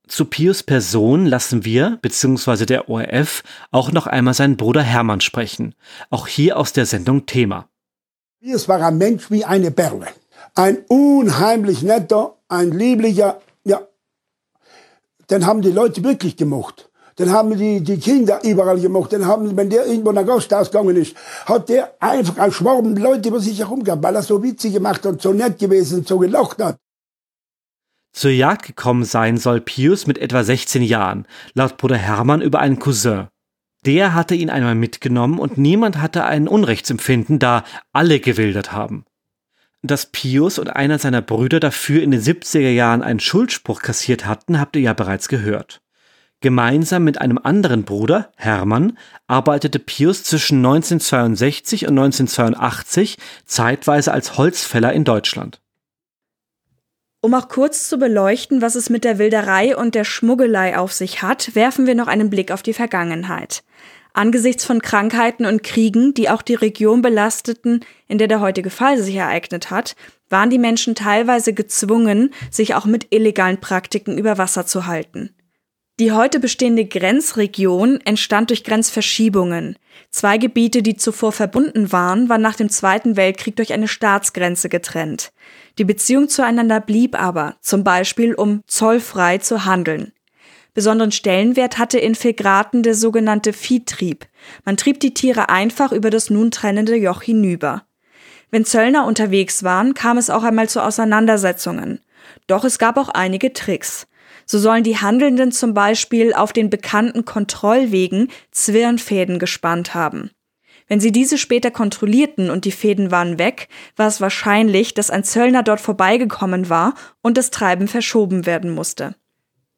[0.08, 5.74] Zu Pius Person lassen wir, beziehungsweise der ORF, auch noch einmal seinen Bruder Hermann sprechen.
[6.10, 7.70] Auch hier aus der Sendung Thema.
[8.42, 10.08] Pius war ein Mensch wie eine Perle.
[10.54, 13.82] Ein unheimlich netter, ein lieblicher, ja.
[15.30, 16.90] Den haben die Leute wirklich gemocht.
[17.18, 19.14] Dann haben die, die Kinder überall gemacht.
[19.14, 23.30] Dann haben, wenn der irgendwo nach Gasthaus gegangen ist, hat der einfach ein Schwarm Leute
[23.30, 26.20] über sich herum gehabt, weil er so witzig gemacht und so nett gewesen und so
[26.20, 26.78] gelacht hat.
[28.12, 32.80] Zur Jagd gekommen sein soll Pius mit etwa 16 Jahren, laut Bruder Hermann über einen
[32.80, 33.28] Cousin.
[33.86, 39.06] Der hatte ihn einmal mitgenommen und niemand hatte ein Unrechtsempfinden, da alle gewildert haben.
[39.84, 44.60] Dass Pius und einer seiner Brüder dafür in den 70er Jahren einen Schuldspruch kassiert hatten,
[44.60, 45.82] habt ihr ja bereits gehört.
[46.42, 54.94] Gemeinsam mit einem anderen Bruder, Hermann, arbeitete Pius zwischen 1962 und 1982 zeitweise als Holzfäller
[54.94, 55.62] in Deutschland.
[57.22, 61.24] Um auch kurz zu beleuchten, was es mit der Wilderei und der Schmuggelei auf sich
[61.24, 63.64] hat, werfen wir noch einen Blick auf die Vergangenheit.
[64.14, 68.98] Angesichts von Krankheiten und Kriegen, die auch die Region belasteten, in der der heutige Fall
[69.02, 69.96] sich ereignet hat,
[70.30, 75.35] waren die Menschen teilweise gezwungen, sich auch mit illegalen Praktiken über Wasser zu halten.
[75.98, 79.78] Die heute bestehende Grenzregion entstand durch Grenzverschiebungen.
[80.10, 85.32] Zwei Gebiete, die zuvor verbunden waren, waren nach dem Zweiten Weltkrieg durch eine Staatsgrenze getrennt.
[85.78, 90.12] Die Beziehung zueinander blieb aber, zum Beispiel um zollfrei zu handeln.
[90.74, 94.26] Besonderen Stellenwert hatte in Fegraten der sogenannte Viehtrieb.
[94.66, 97.84] Man trieb die Tiere einfach über das nun trennende Joch hinüber.
[98.52, 102.02] Wenn Zöllner unterwegs waren, kam es auch einmal zu Auseinandersetzungen.
[102.48, 104.08] Doch es gab auch einige Tricks.
[104.46, 110.32] So sollen die Handelnden zum Beispiel auf den bekannten Kontrollwegen Zwirnfäden gespannt haben.
[110.88, 115.24] Wenn sie diese später kontrollierten und die Fäden waren weg, war es wahrscheinlich, dass ein
[115.24, 119.16] Zöllner dort vorbeigekommen war und das Treiben verschoben werden musste.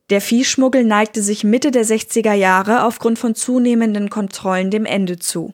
[0.09, 5.53] Der Viehschmuggel neigte sich Mitte der 60er Jahre aufgrund von zunehmenden Kontrollen dem Ende zu.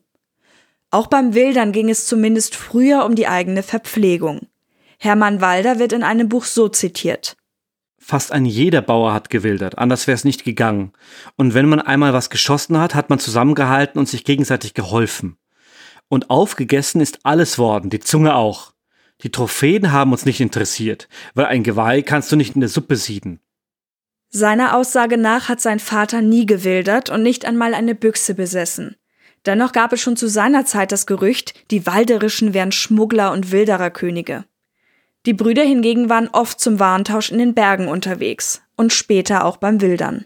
[0.92, 4.48] Auch beim Wildern ging es zumindest früher um die eigene Verpflegung.
[5.00, 7.36] Hermann Walder wird in einem Buch so zitiert.
[8.06, 10.92] Fast ein jeder Bauer hat gewildert, anders wäre es nicht gegangen.
[11.38, 15.38] Und wenn man einmal was geschossen hat, hat man zusammengehalten und sich gegenseitig geholfen.
[16.10, 18.74] Und aufgegessen ist alles worden, die Zunge auch.
[19.22, 22.98] Die Trophäen haben uns nicht interessiert, weil ein Geweih kannst du nicht in der Suppe
[22.98, 23.40] sieden.
[24.28, 28.98] Seiner Aussage nach hat sein Vater nie gewildert und nicht einmal eine Büchse besessen.
[29.46, 34.44] Dennoch gab es schon zu seiner Zeit das Gerücht, die Walderischen wären Schmuggler und Wildererkönige.
[35.26, 39.80] Die Brüder hingegen waren oft zum Warentausch in den Bergen unterwegs und später auch beim
[39.80, 40.26] Wildern.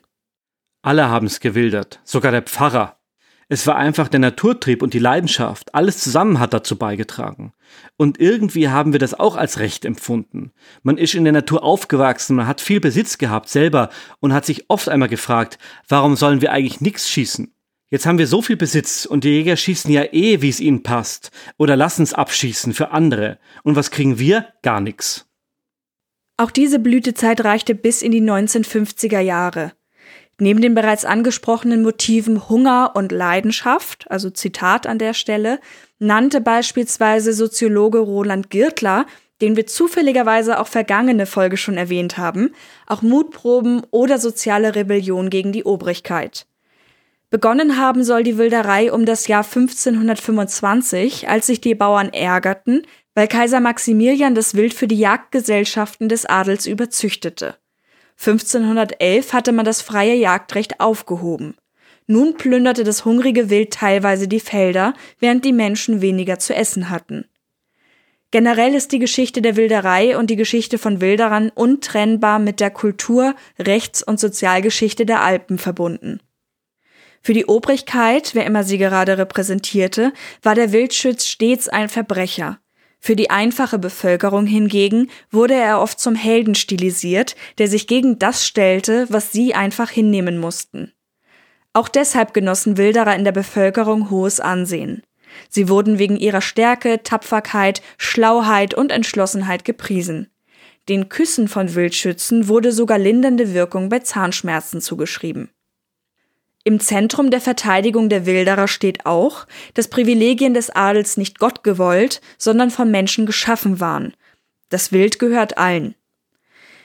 [0.81, 2.97] Alle haben's gewildert, sogar der Pfarrer.
[3.49, 5.73] Es war einfach der Naturtrieb und die Leidenschaft.
[5.73, 7.53] Alles zusammen hat dazu beigetragen.
[7.95, 10.51] Und irgendwie haben wir das auch als Recht empfunden.
[10.83, 14.69] Man ist in der Natur aufgewachsen, man hat viel Besitz gehabt selber und hat sich
[14.69, 17.53] oft einmal gefragt, warum sollen wir eigentlich nichts schießen?
[17.89, 20.83] Jetzt haben wir so viel Besitz und die Jäger schießen ja eh, wie es ihnen
[20.83, 21.31] passt.
[21.57, 23.39] Oder lassen's abschießen für andere.
[23.63, 24.47] Und was kriegen wir?
[24.61, 25.25] Gar nichts.
[26.35, 29.71] Auch diese Blütezeit reichte bis in die 1950er Jahre.
[30.39, 35.59] Neben den bereits angesprochenen Motiven Hunger und Leidenschaft, also Zitat an der Stelle,
[35.97, 39.07] nannte beispielsweise Soziologe Roland Girtler,
[39.41, 42.53] den wir zufälligerweise auch vergangene Folge schon erwähnt haben,
[42.85, 46.45] auch Mutproben oder soziale Rebellion gegen die Obrigkeit.
[47.29, 52.83] Begonnen haben soll die Wilderei um das Jahr 1525, als sich die Bauern ärgerten,
[53.15, 57.57] weil Kaiser Maximilian das Wild für die Jagdgesellschaften des Adels überzüchtete.
[58.17, 61.55] 1511 hatte man das freie Jagdrecht aufgehoben.
[62.05, 67.25] Nun plünderte das hungrige Wild teilweise die Felder, während die Menschen weniger zu essen hatten.
[68.31, 73.35] Generell ist die Geschichte der Wilderei und die Geschichte von Wilderern untrennbar mit der Kultur,
[73.59, 76.21] Rechts- und Sozialgeschichte der Alpen verbunden.
[77.27, 80.13] Für die Obrigkeit, wer immer sie gerade repräsentierte,
[80.43, 82.59] war der Wildschütz stets ein Verbrecher.
[83.01, 88.47] Für die einfache Bevölkerung hingegen wurde er oft zum Helden stilisiert, der sich gegen das
[88.47, 90.93] stellte, was sie einfach hinnehmen mussten.
[91.73, 95.03] Auch deshalb genossen Wilderer in der Bevölkerung hohes Ansehen.
[95.49, 100.31] Sie wurden wegen ihrer Stärke, Tapferkeit, Schlauheit und Entschlossenheit gepriesen.
[100.87, 105.49] Den Küssen von Wildschützen wurde sogar lindernde Wirkung bei Zahnschmerzen zugeschrieben.
[106.67, 112.19] Im Zentrum der Verteidigung der Wilderer steht auch, dass Privilegien des Adels nicht Gott gewollt,
[112.37, 114.13] sondern von Menschen geschaffen waren.
[114.67, 115.95] Das Wild gehört allen.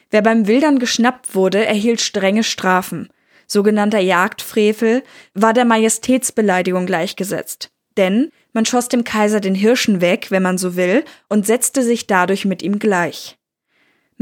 [0.09, 3.09] Wer beim Wildern geschnappt wurde, erhielt strenge Strafen.
[3.49, 5.03] Sogenannter Jagdfrevel
[5.35, 7.73] war der Majestätsbeleidigung gleichgesetzt.
[7.97, 12.07] Denn man schoss dem Kaiser den Hirschen weg, wenn man so will, und setzte sich
[12.07, 13.37] dadurch mit ihm gleich.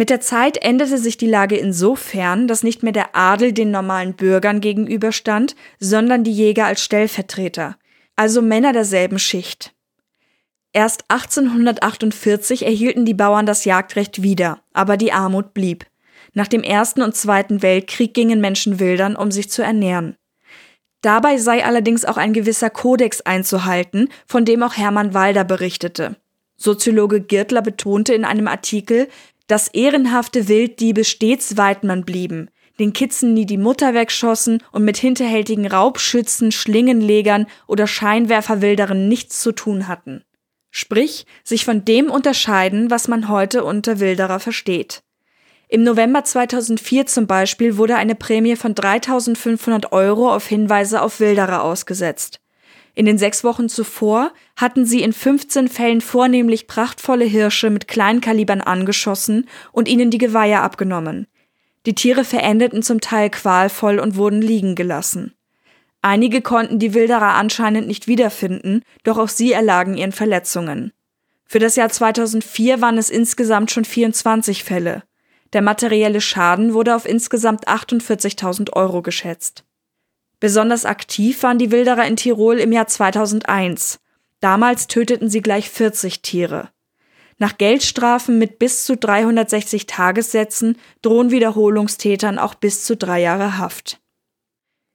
[0.00, 4.14] Mit der Zeit änderte sich die Lage insofern, dass nicht mehr der Adel den normalen
[4.14, 7.76] Bürgern gegenüberstand, sondern die Jäger als Stellvertreter,
[8.16, 9.74] also Männer derselben Schicht.
[10.72, 15.84] Erst 1848 erhielten die Bauern das Jagdrecht wieder, aber die Armut blieb.
[16.32, 20.16] Nach dem Ersten und Zweiten Weltkrieg gingen Menschen wildern, um sich zu ernähren.
[21.02, 26.16] Dabei sei allerdings auch ein gewisser Kodex einzuhalten, von dem auch Hermann Walder berichtete.
[26.56, 29.08] Soziologe Girtler betonte in einem Artikel,
[29.50, 35.66] dass ehrenhafte Wilddiebe stets Weidmann blieben, den Kitzen nie die Mutter wegschossen und mit hinterhältigen
[35.66, 40.22] Raubschützen, Schlingenlegern oder Scheinwerferwilderen nichts zu tun hatten.
[40.70, 45.02] Sprich, sich von dem unterscheiden, was man heute unter Wilderer versteht.
[45.68, 51.64] Im November 2004 zum Beispiel wurde eine Prämie von 3500 Euro auf Hinweise auf Wilderer
[51.64, 52.40] ausgesetzt.
[53.00, 58.60] In den sechs Wochen zuvor hatten sie in 15 Fällen vornehmlich prachtvolle Hirsche mit Kleinkalibern
[58.60, 61.26] angeschossen und ihnen die Geweihe abgenommen.
[61.86, 65.32] Die Tiere verendeten zum Teil qualvoll und wurden liegen gelassen.
[66.02, 70.92] Einige konnten die Wilderer anscheinend nicht wiederfinden, doch auch sie erlagen ihren Verletzungen.
[71.46, 75.04] Für das Jahr 2004 waren es insgesamt schon 24 Fälle.
[75.54, 79.64] Der materielle Schaden wurde auf insgesamt 48.000 Euro geschätzt.
[80.40, 84.00] Besonders aktiv waren die Wilderer in Tirol im Jahr 2001.
[84.40, 86.70] Damals töteten sie gleich 40 Tiere.
[87.38, 94.00] Nach Geldstrafen mit bis zu 360 Tagessätzen drohen Wiederholungstätern auch bis zu drei Jahre Haft.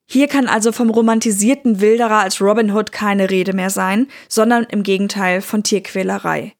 [0.07, 4.83] Hier kann also vom romantisierten Wilderer als Robin Hood keine Rede mehr sein, sondern im
[4.83, 6.53] Gegenteil von Tierquälerei.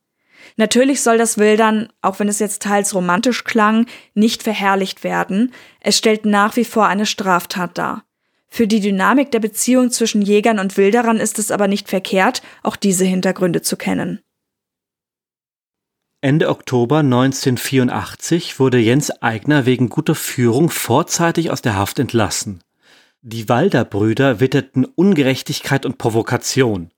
[0.57, 5.53] Natürlich soll das Wildern, auch wenn es jetzt teils romantisch klang, nicht verherrlicht werden.
[5.81, 8.05] Es stellt nach wie vor eine Straftat dar.
[8.55, 12.77] Für die Dynamik der Beziehung zwischen Jägern und Wilderern ist es aber nicht verkehrt, auch
[12.77, 14.21] diese Hintergründe zu kennen.
[16.21, 22.63] Ende Oktober 1984 wurde Jens Eigner wegen guter Führung vorzeitig aus der Haft entlassen.
[23.21, 26.91] Die Walder-Brüder witterten Ungerechtigkeit und Provokation.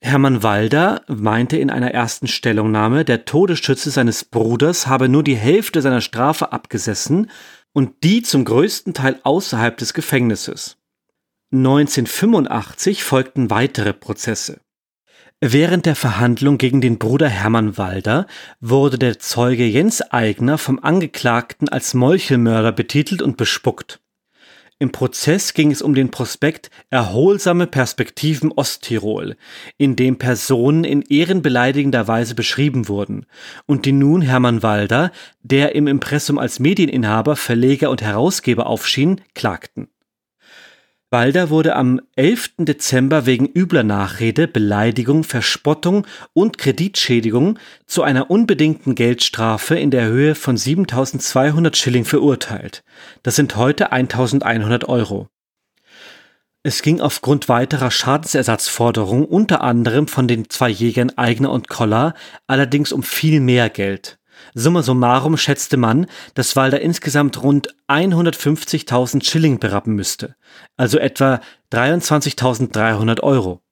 [0.00, 5.82] Hermann Walder meinte in einer ersten Stellungnahme, der Todesschütze seines Bruders habe nur die Hälfte
[5.82, 7.30] seiner Strafe abgesessen
[7.74, 10.78] und die zum größten Teil außerhalb des Gefängnisses.
[11.52, 14.60] 1985 folgten weitere Prozesse.
[15.42, 18.26] Während der Verhandlung gegen den Bruder Hermann Walder
[18.60, 24.00] wurde der Zeuge Jens Eigner vom Angeklagten als Meuchelmörder betitelt und bespuckt.
[24.78, 29.36] Im Prozess ging es um den Prospekt Erholsame Perspektiven Osttirol,
[29.76, 33.26] in dem Personen in ehrenbeleidigender Weise beschrieben wurden
[33.66, 35.12] und die nun Hermann Walder,
[35.42, 39.91] der im Impressum als Medieninhaber, Verleger und Herausgeber aufschien, klagten.
[41.12, 42.52] Balder wurde am 11.
[42.60, 50.34] Dezember wegen übler Nachrede, Beleidigung, Verspottung und Kreditschädigung zu einer unbedingten Geldstrafe in der Höhe
[50.34, 52.82] von 7200 Schilling verurteilt.
[53.22, 55.28] Das sind heute 1100 Euro.
[56.62, 62.14] Es ging aufgrund weiterer Schadensersatzforderungen unter anderem von den zwei Jägern Eigner und Koller
[62.46, 64.18] allerdings um viel mehr Geld.
[64.54, 70.36] Summa summarum schätzte man, dass Walder insgesamt rund 150.000 Schilling berappen müsste,
[70.76, 71.40] also etwa
[71.72, 73.62] 23.300 Euro.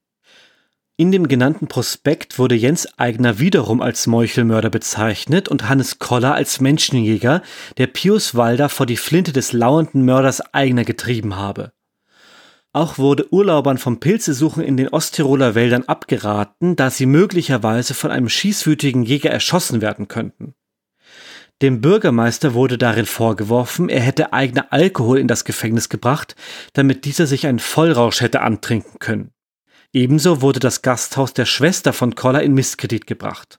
[0.96, 6.60] In dem genannten Prospekt wurde Jens Eigner wiederum als Meuchelmörder bezeichnet und Hannes Koller als
[6.60, 7.42] Menschenjäger,
[7.78, 11.72] der Pius Walder vor die Flinte des lauernden Mörders Eigner getrieben habe.
[12.72, 18.28] Auch wurde Urlaubern vom Pilzesuchen in den Osttiroler Wäldern abgeraten, da sie möglicherweise von einem
[18.28, 20.54] schießwütigen Jäger erschossen werden könnten.
[21.62, 26.34] Dem Bürgermeister wurde darin vorgeworfen, er hätte eigener Alkohol in das Gefängnis gebracht,
[26.72, 29.32] damit dieser sich einen Vollrausch hätte antrinken können.
[29.92, 33.58] Ebenso wurde das Gasthaus der Schwester von Koller in Misskredit gebracht.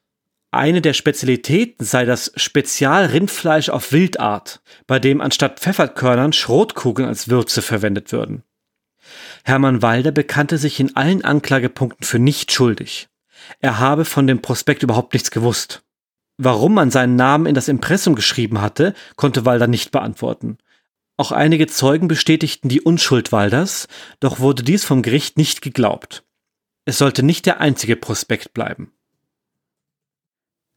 [0.49, 7.61] Eine der Spezialitäten sei das Spezialrindfleisch auf Wildart, bei dem anstatt Pfefferkörnern Schrotkugeln als Würze
[7.61, 8.43] verwendet würden.
[9.43, 13.09] Hermann Walder bekannte sich in allen Anklagepunkten für nicht schuldig.
[13.59, 15.83] Er habe von dem Prospekt überhaupt nichts gewusst.
[16.43, 20.57] Warum man seinen Namen in das Impressum geschrieben hatte, konnte Walder nicht beantworten.
[21.15, 23.87] Auch einige Zeugen bestätigten die Unschuld Walders,
[24.19, 26.23] doch wurde dies vom Gericht nicht geglaubt.
[26.83, 28.91] Es sollte nicht der einzige Prospekt bleiben.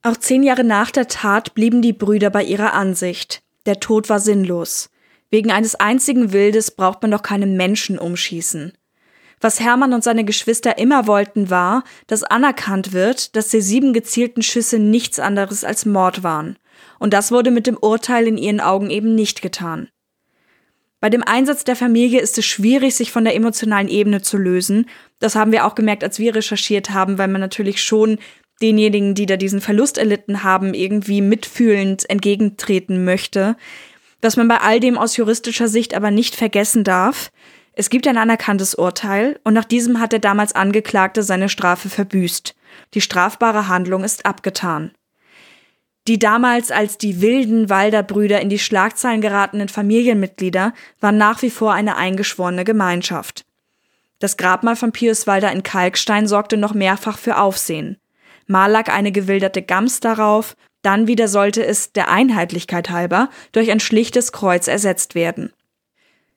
[0.02, 3.42] Auch zehn Jahre nach der Tat blieben die Brüder bei ihrer Ansicht.
[3.64, 4.90] Der Tod war sinnlos.
[5.30, 8.74] Wegen eines einzigen Wildes braucht man doch keinen Menschen umschießen.
[9.44, 14.40] Was Hermann und seine Geschwister immer wollten, war, dass anerkannt wird, dass die sieben gezielten
[14.40, 16.56] Schüsse nichts anderes als Mord waren.
[16.98, 19.90] Und das wurde mit dem Urteil in ihren Augen eben nicht getan.
[20.98, 24.86] Bei dem Einsatz der Familie ist es schwierig, sich von der emotionalen Ebene zu lösen.
[25.18, 28.16] Das haben wir auch gemerkt, als wir recherchiert haben, weil man natürlich schon
[28.62, 33.56] denjenigen, die da diesen Verlust erlitten haben, irgendwie mitfühlend entgegentreten möchte.
[34.22, 37.30] Was man bei all dem aus juristischer Sicht aber nicht vergessen darf,
[37.76, 42.54] es gibt ein anerkanntes Urteil und nach diesem hat der damals Angeklagte seine Strafe verbüßt.
[42.94, 44.92] Die strafbare Handlung ist abgetan.
[46.06, 51.72] Die damals als die wilden Walderbrüder in die Schlagzeilen geratenen Familienmitglieder waren nach wie vor
[51.72, 53.44] eine eingeschworene Gemeinschaft.
[54.18, 57.96] Das Grabmal von Pius Walder in Kalkstein sorgte noch mehrfach für Aufsehen.
[58.46, 63.80] Mal lag eine gewilderte Gams darauf, dann wieder sollte es, der Einheitlichkeit halber, durch ein
[63.80, 65.52] schlichtes Kreuz ersetzt werden.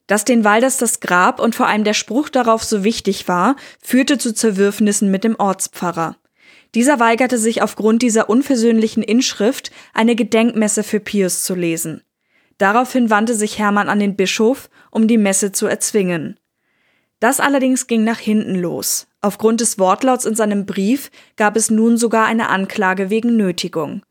[0.07, 4.17] Dass den Walders das Grab und vor allem der Spruch darauf so wichtig war, führte
[4.17, 6.15] zu Zerwürfnissen mit dem Ortspfarrer.
[6.75, 12.03] Dieser weigerte sich aufgrund dieser unversöhnlichen Inschrift, eine Gedenkmesse für Pius zu lesen.
[12.57, 16.39] Daraufhin wandte sich Hermann an den Bischof, um die Messe zu erzwingen.
[17.19, 19.07] Das allerdings ging nach hinten los.
[19.21, 24.03] Aufgrund des Wortlauts in seinem Brief gab es nun sogar eine Anklage wegen Nötigung.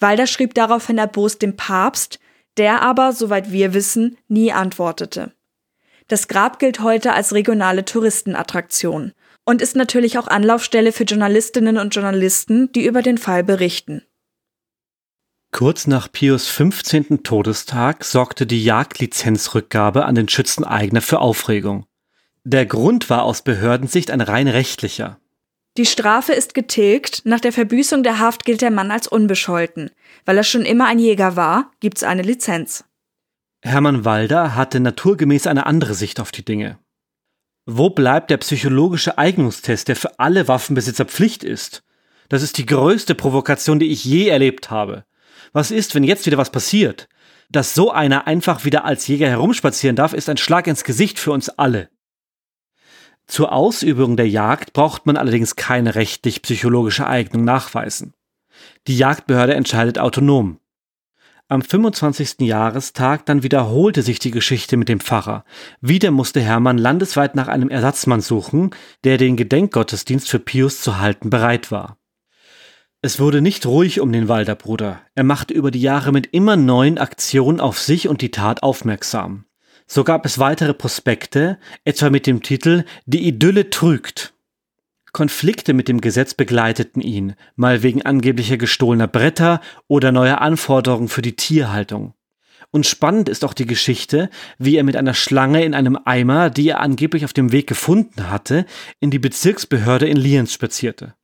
[0.00, 2.18] Walder schrieb daraufhin erbost dem Papst,
[2.56, 5.32] der aber, soweit wir wissen, nie antwortete.
[6.08, 9.12] Das Grab gilt heute als regionale Touristenattraktion
[9.44, 14.02] und ist natürlich auch Anlaufstelle für Journalistinnen und Journalisten, die über den Fall berichten.
[15.52, 17.22] Kurz nach Pius 15.
[17.22, 21.86] Todestag sorgte die Jagdlizenzrückgabe an den Schützeneigner für Aufregung.
[22.44, 25.19] Der Grund war aus Behördensicht ein rein rechtlicher.
[25.76, 29.90] Die Strafe ist getilgt, nach der Verbüßung der Haft gilt der Mann als unbescholten.
[30.24, 32.84] Weil er schon immer ein Jäger war, gibt's eine Lizenz.
[33.62, 36.78] Hermann Walder hatte naturgemäß eine andere Sicht auf die Dinge.
[37.66, 41.84] Wo bleibt der psychologische Eignungstest, der für alle Waffenbesitzer Pflicht ist?
[42.28, 45.04] Das ist die größte Provokation, die ich je erlebt habe.
[45.52, 47.08] Was ist, wenn jetzt wieder was passiert?
[47.50, 51.32] Dass so einer einfach wieder als Jäger herumspazieren darf, ist ein Schlag ins Gesicht für
[51.32, 51.90] uns alle.
[53.30, 58.12] Zur Ausübung der Jagd braucht man allerdings keine rechtlich-psychologische Eignung nachweisen.
[58.88, 60.58] Die Jagdbehörde entscheidet autonom.
[61.46, 62.40] Am 25.
[62.40, 65.44] Jahrestag dann wiederholte sich die Geschichte mit dem Pfarrer.
[65.80, 68.70] Wieder musste Hermann landesweit nach einem Ersatzmann suchen,
[69.04, 71.98] der den Gedenkgottesdienst für Pius zu halten bereit war.
[73.00, 75.02] Es wurde nicht ruhig um den Walderbruder.
[75.14, 79.44] Er machte über die Jahre mit immer neuen Aktionen auf sich und die Tat aufmerksam.
[79.92, 84.34] So gab es weitere Prospekte, etwa mit dem Titel Die Idylle trügt.
[85.10, 91.22] Konflikte mit dem Gesetz begleiteten ihn, mal wegen angeblicher gestohlener Bretter oder neuer Anforderungen für
[91.22, 92.14] die Tierhaltung.
[92.70, 96.68] Und spannend ist auch die Geschichte, wie er mit einer Schlange in einem Eimer, die
[96.68, 98.66] er angeblich auf dem Weg gefunden hatte,
[99.00, 101.14] in die Bezirksbehörde in Lienz spazierte.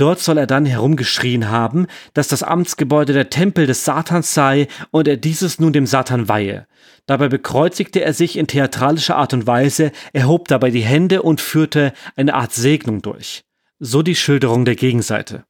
[0.00, 5.06] Dort soll er dann herumgeschrien haben, dass das Amtsgebäude der Tempel des Satans sei und
[5.06, 6.66] er dieses nun dem Satan weihe.
[7.10, 11.92] Dabei bekreuzigte er sich in theatralischer Art und Weise, erhob dabei die Hände und führte
[12.14, 13.42] eine Art Segnung durch.
[13.80, 15.42] So die Schilderung der Gegenseite.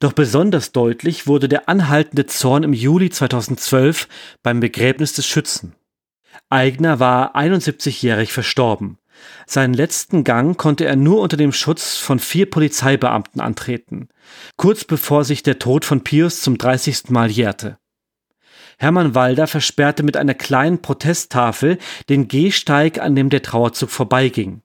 [0.00, 4.08] Doch besonders deutlich wurde der anhaltende Zorn im Juli 2012
[4.42, 5.76] beim Begräbnis des Schützen.
[6.50, 8.98] Eigner war 71-jährig verstorben.
[9.46, 14.08] Seinen letzten Gang konnte er nur unter dem Schutz von vier Polizeibeamten antreten,
[14.56, 17.10] kurz bevor sich der Tod von Pius zum 30.
[17.10, 17.78] Mal jährte.
[18.78, 24.62] Hermann Walder versperrte mit einer kleinen Protesttafel den Gehsteig, an dem der Trauerzug vorbeiging.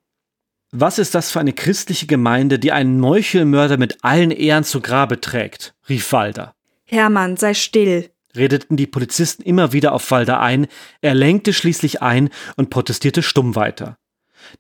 [0.71, 5.19] Was ist das für eine christliche Gemeinde, die einen Meuchelmörder mit allen Ehren zu Grabe
[5.19, 5.73] trägt?
[5.89, 6.55] rief Walder.
[6.85, 10.67] Hermann, sei still, redeten die Polizisten immer wieder auf Walder ein,
[11.01, 13.97] er lenkte schließlich ein und protestierte stumm weiter.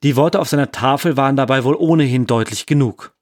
[0.03, 3.13] Die Worte auf seiner Tafel waren dabei wohl ohnehin deutlich genug.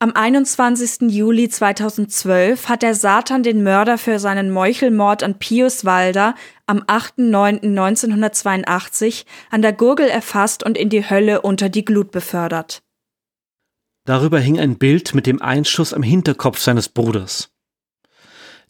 [0.00, 1.12] Am 21.
[1.12, 6.34] Juli 2012 hat der Satan den Mörder für seinen Meuchelmord an Pius Walder
[6.66, 12.82] am 8.9.1982 an der Gurgel erfasst und in die Hölle unter die Glut befördert.
[14.04, 17.50] Darüber hing ein Bild mit dem Einschuss am Hinterkopf seines Bruders.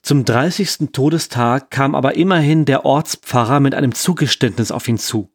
[0.03, 0.93] Zum 30.
[0.93, 5.34] Todestag kam aber immerhin der Ortspfarrer mit einem Zugeständnis auf ihn zu.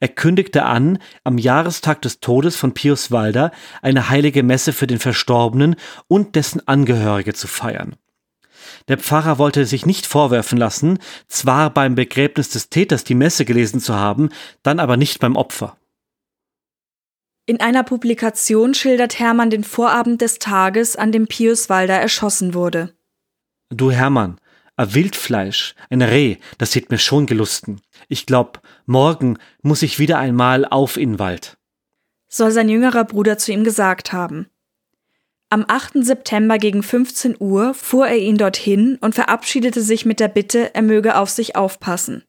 [0.00, 3.52] Er kündigte an, am Jahrestag des Todes von Pius Walder
[3.82, 5.76] eine heilige Messe für den Verstorbenen
[6.08, 7.96] und dessen Angehörige zu feiern.
[8.88, 10.98] Der Pfarrer wollte sich nicht vorwerfen lassen,
[11.28, 14.30] zwar beim Begräbnis des Täters die Messe gelesen zu haben,
[14.62, 15.76] dann aber nicht beim Opfer.
[17.46, 22.92] In einer Publikation schildert Hermann den Vorabend des Tages, an dem Pius Walder erschossen wurde.
[23.70, 24.40] Du Hermann,
[24.76, 27.80] a Wildfleisch, ein Reh, das hätt mir schon gelusten.
[28.08, 31.56] Ich glaub, morgen muss ich wieder einmal auf in Wald.
[32.28, 34.48] Soll sein jüngerer Bruder zu ihm gesagt haben.
[35.48, 36.04] Am 8.
[36.04, 40.82] September gegen 15 Uhr fuhr er ihn dorthin und verabschiedete sich mit der Bitte, er
[40.82, 42.24] möge auf sich aufpassen.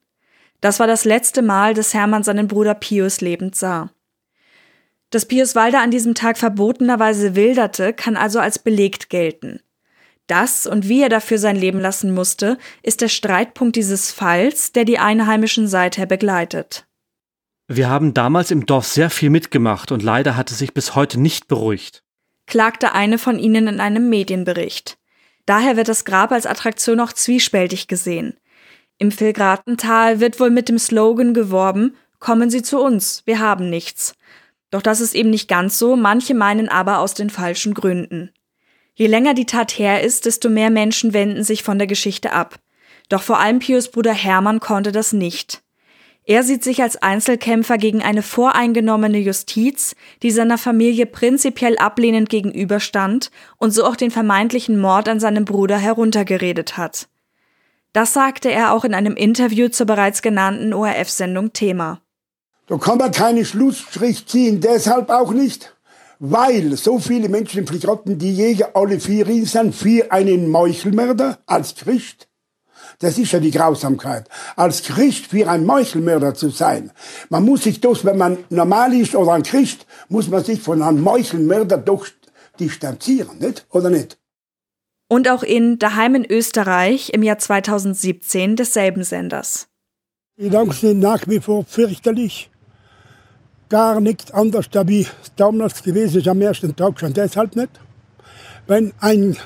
[0.60, 3.90] Das war das letzte Mal, dass Hermann seinen Bruder Pius lebend sah.
[5.10, 9.60] Dass Pius Walder an diesem Tag verbotenerweise wilderte, kann also als belegt gelten.
[10.28, 14.84] Das und wie er dafür sein Leben lassen musste, ist der Streitpunkt dieses Falls, der
[14.84, 16.86] die Einheimischen seither begleitet.
[17.66, 21.18] Wir haben damals im Dorf sehr viel mitgemacht und leider hat es sich bis heute
[21.18, 22.02] nicht beruhigt,
[22.46, 24.98] klagte eine von ihnen in einem Medienbericht.
[25.46, 28.36] Daher wird das Grab als Attraktion auch zwiespältig gesehen.
[28.98, 34.14] Im Filgratental wird wohl mit dem Slogan geworben, kommen Sie zu uns, wir haben nichts.
[34.70, 38.30] Doch das ist eben nicht ganz so, manche meinen aber aus den falschen Gründen.
[38.98, 42.58] Je länger die Tat her ist, desto mehr Menschen wenden sich von der Geschichte ab.
[43.08, 45.62] Doch vor allem Pius Bruder Hermann konnte das nicht.
[46.24, 49.94] Er sieht sich als Einzelkämpfer gegen eine voreingenommene Justiz,
[50.24, 55.78] die seiner Familie prinzipiell ablehnend gegenüberstand und so auch den vermeintlichen Mord an seinem Bruder
[55.78, 57.06] heruntergeredet hat.
[57.92, 62.00] Das sagte er auch in einem Interview zur bereits genannten ORF-Sendung Thema.
[62.66, 65.76] Da kann man keine Schlussstrich ziehen, deshalb auch nicht,
[66.18, 72.28] weil so viele Menschen verrotten die Jäger alle vier sind für einen Meuchelmörder als Christ.
[73.00, 74.28] Das ist ja die Grausamkeit.
[74.56, 76.90] Als Christ für ein Meuchelmörder zu sein.
[77.28, 80.82] Man muss sich das, wenn man normal ist oder ein Christ, muss man sich von
[80.82, 82.06] einem Meuchelmörder doch
[82.58, 83.66] distanzieren, nicht?
[83.70, 84.18] Oder nicht?
[85.08, 89.68] Und auch in Daheim in Österreich im Jahr 2017 desselben Senders.
[90.36, 92.50] Die Gedanken sind nach wie vor fürchterlich
[93.68, 95.06] gar nichts anderes da wie
[95.36, 97.70] damals gewesen ist am ersten Tag schon deshalb nicht.
[98.66, 99.36] Wenn ein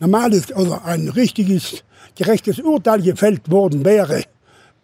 [0.00, 1.84] normales oder ein richtiges,
[2.16, 4.24] gerechtes Urteil gefällt worden wäre,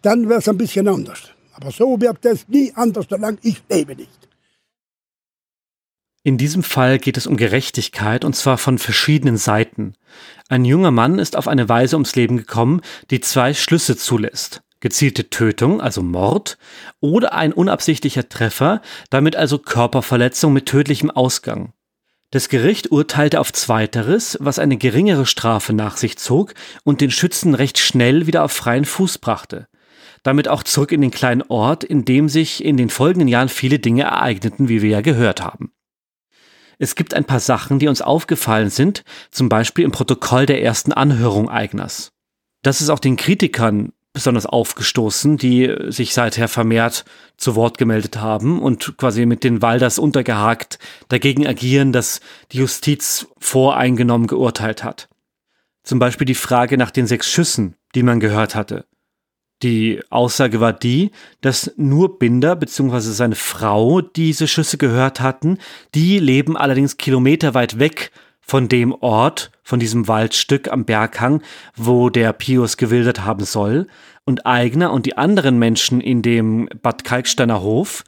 [0.01, 1.21] dann wäre es ein bisschen anders.
[1.53, 4.11] Aber so wird es nie anders, solange ich lebe nicht.
[6.23, 9.93] In diesem Fall geht es um Gerechtigkeit und zwar von verschiedenen Seiten.
[10.47, 15.29] Ein junger Mann ist auf eine Weise ums Leben gekommen, die zwei Schlüsse zulässt gezielte
[15.29, 16.57] Tötung, also Mord,
[16.99, 21.73] oder ein unabsichtlicher Treffer, damit also Körperverletzung mit tödlichem Ausgang.
[22.31, 26.53] Das Gericht urteilte auf Zweiteres, was eine geringere Strafe nach sich zog
[26.83, 29.67] und den Schützen recht schnell wieder auf freien Fuß brachte.
[30.21, 33.79] Damit auch zurück in den kleinen Ort, in dem sich in den folgenden Jahren viele
[33.79, 35.71] Dinge ereigneten, wie wir ja gehört haben.
[36.77, 40.93] Es gibt ein paar Sachen, die uns aufgefallen sind, zum Beispiel im Protokoll der ersten
[40.93, 42.11] Anhörung Eigners.
[42.61, 47.05] Das ist auch den Kritikern besonders aufgestoßen, die sich seither vermehrt
[47.37, 52.19] zu Wort gemeldet haben und quasi mit den Walders untergehakt dagegen agieren, dass
[52.51, 55.07] die Justiz voreingenommen geurteilt hat.
[55.83, 58.85] Zum Beispiel die Frage nach den sechs Schüssen, die man gehört hatte.
[59.63, 62.99] Die Aussage war die, dass nur Binder bzw.
[62.99, 65.59] seine Frau diese Schüsse gehört hatten,
[65.95, 68.11] die leben allerdings kilometerweit weg
[68.49, 71.43] von dem Ort, von diesem Waldstück am Berghang,
[71.75, 73.87] wo der Pius gewildert haben soll,
[74.29, 78.03] und Eigner und die anderen Menschen in dem Bad Kalksteiner Hof,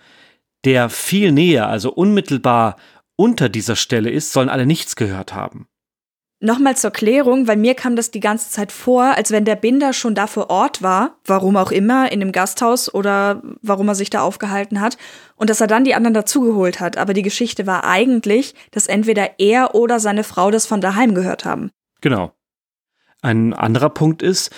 [0.63, 2.77] der viel näher, also unmittelbar
[3.15, 5.67] unter dieser Stelle ist, sollen alle nichts gehört haben.
[6.39, 9.93] Nochmal zur Klärung, weil mir kam das die ganze Zeit vor, als wenn der Binder
[9.93, 14.11] schon da vor Ort war, warum auch immer, in dem Gasthaus oder warum er sich
[14.11, 14.97] da aufgehalten hat,
[15.35, 16.97] und dass er dann die anderen dazugeholt hat.
[16.97, 21.45] Aber die Geschichte war eigentlich, dass entweder er oder seine Frau das von daheim gehört
[21.45, 21.71] haben.
[22.01, 22.31] Genau.
[23.21, 24.51] Ein anderer Punkt ist,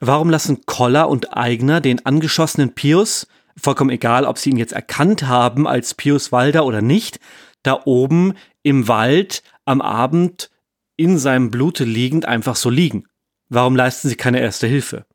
[0.00, 3.26] warum lassen Koller und Eigner den angeschossenen Pius,
[3.56, 7.18] vollkommen egal, ob sie ihn jetzt erkannt haben als Pius Walder oder nicht,
[7.62, 10.50] da oben im Wald am Abend
[10.96, 13.04] in seinem Blute liegend einfach so liegen?
[13.48, 15.06] Warum leisten sie keine erste Hilfe?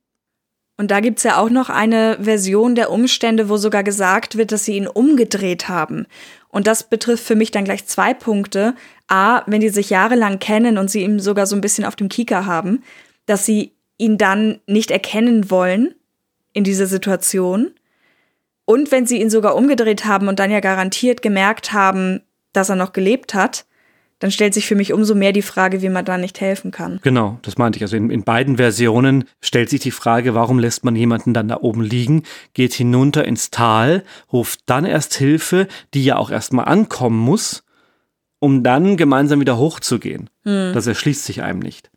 [0.76, 4.66] Und da gibt's ja auch noch eine Version der Umstände, wo sogar gesagt wird, dass
[4.66, 6.08] sie ihn umgedreht haben.
[6.50, 8.74] Und das betrifft für mich dann gleich zwei Punkte.
[9.08, 12.10] A, wenn die sich jahrelang kennen und sie ihn sogar so ein bisschen auf dem
[12.10, 12.84] Kieker haben,
[13.28, 15.96] dass sie ihn dann nicht erkennen wollen
[16.54, 17.72] in dieser Situation.
[18.66, 22.22] Und wenn sie ihn sogar umgedreht haben und dann ja garantiert gemerkt haben,
[22.54, 23.66] dass er noch gelebt hat,
[24.20, 27.00] dann stellt sich für mich umso mehr die Frage, wie man da nicht helfen kann.
[27.04, 27.84] Genau, das meinte ich.
[27.84, 31.58] Also in, in, beiden Versionen stellt sich die Frage, warum lässt man jemanden dann da
[31.60, 32.24] oben liegen,
[32.54, 37.66] geht hinunter ins Tal, ruft dann erst Hilfe, die ja auch erstmal ankommen muss,
[38.40, 40.30] um dann gemeinsam wieder hochzugehen.
[40.44, 40.72] Hm.
[40.74, 41.92] Das erschließt sich einem nicht.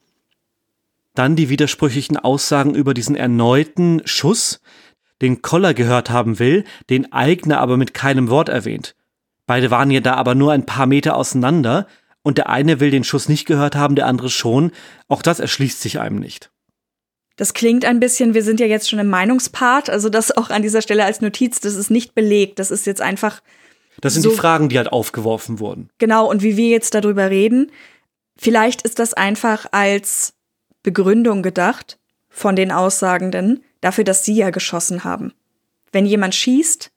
[1.17, 4.61] Dann die widersprüchlichen Aussagen über diesen erneuten Schuss,
[5.21, 8.95] den Koller gehört haben will, den Eigner aber mit keinem Wort erwähnt.
[9.47, 11.89] Beide waren ja da aber nur ein paar Meter auseinander,
[12.27, 14.73] und der eine will den Schuss nicht gehört haben, der andere schon.
[15.07, 16.51] Auch das erschließt sich einem nicht.
[17.37, 20.63] Das klingt ein bisschen, wir sind ja jetzt schon im Meinungspart, also das auch an
[20.63, 23.43] dieser Stelle als Notiz, das ist nicht belegt, das ist jetzt einfach.
[24.01, 25.89] Das sind so, die Fragen, die halt aufgeworfen wurden.
[25.99, 27.71] Genau, und wie wir jetzt darüber reden,
[28.37, 30.33] vielleicht ist das einfach als
[30.87, 35.33] Begründung gedacht von den Aussagenden dafür, dass sie ja geschossen haben.
[35.91, 36.93] Wenn jemand schießt,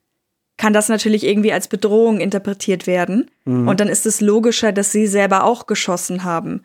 [0.58, 3.32] kann das natürlich irgendwie als Bedrohung interpretiert werden.
[3.46, 3.68] Mhm.
[3.68, 6.62] Und dann ist es logischer, dass sie selber auch geschossen haben.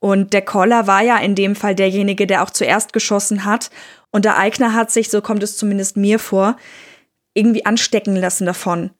[0.00, 3.70] Und der Koller war ja in dem Fall derjenige, der auch zuerst geschossen hat.
[4.10, 6.58] Und der Eigner hat sich, so kommt es zumindest mir vor,
[7.32, 8.90] irgendwie anstecken lassen davon.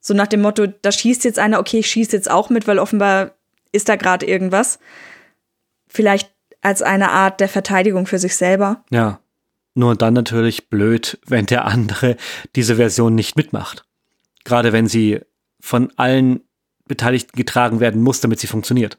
[0.00, 2.78] So nach dem Motto, da schießt jetzt einer, okay, ich schieße jetzt auch mit, weil
[2.78, 3.30] offenbar
[3.72, 4.78] ist da gerade irgendwas.
[5.88, 6.35] Vielleicht
[6.66, 8.84] als eine Art der Verteidigung für sich selber.
[8.90, 9.20] Ja.
[9.74, 12.16] Nur dann natürlich blöd, wenn der andere
[12.56, 13.84] diese Version nicht mitmacht.
[14.44, 15.20] Gerade wenn sie
[15.60, 16.40] von allen
[16.88, 18.98] Beteiligten getragen werden muss, damit sie funktioniert.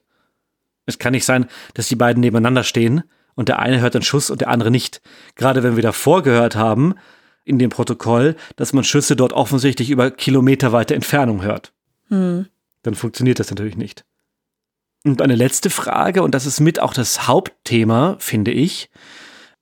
[0.85, 3.03] Es kann nicht sein, dass die beiden nebeneinander stehen
[3.35, 5.01] und der eine hört einen Schuss und der andere nicht.
[5.35, 6.95] Gerade wenn wir davor gehört haben,
[7.43, 11.73] in dem Protokoll, dass man Schüsse dort offensichtlich über kilometerweite Entfernung hört.
[12.07, 12.47] Hm.
[12.83, 14.05] Dann funktioniert das natürlich nicht.
[15.11, 18.89] Und eine letzte Frage, und das ist mit auch das Hauptthema, finde ich.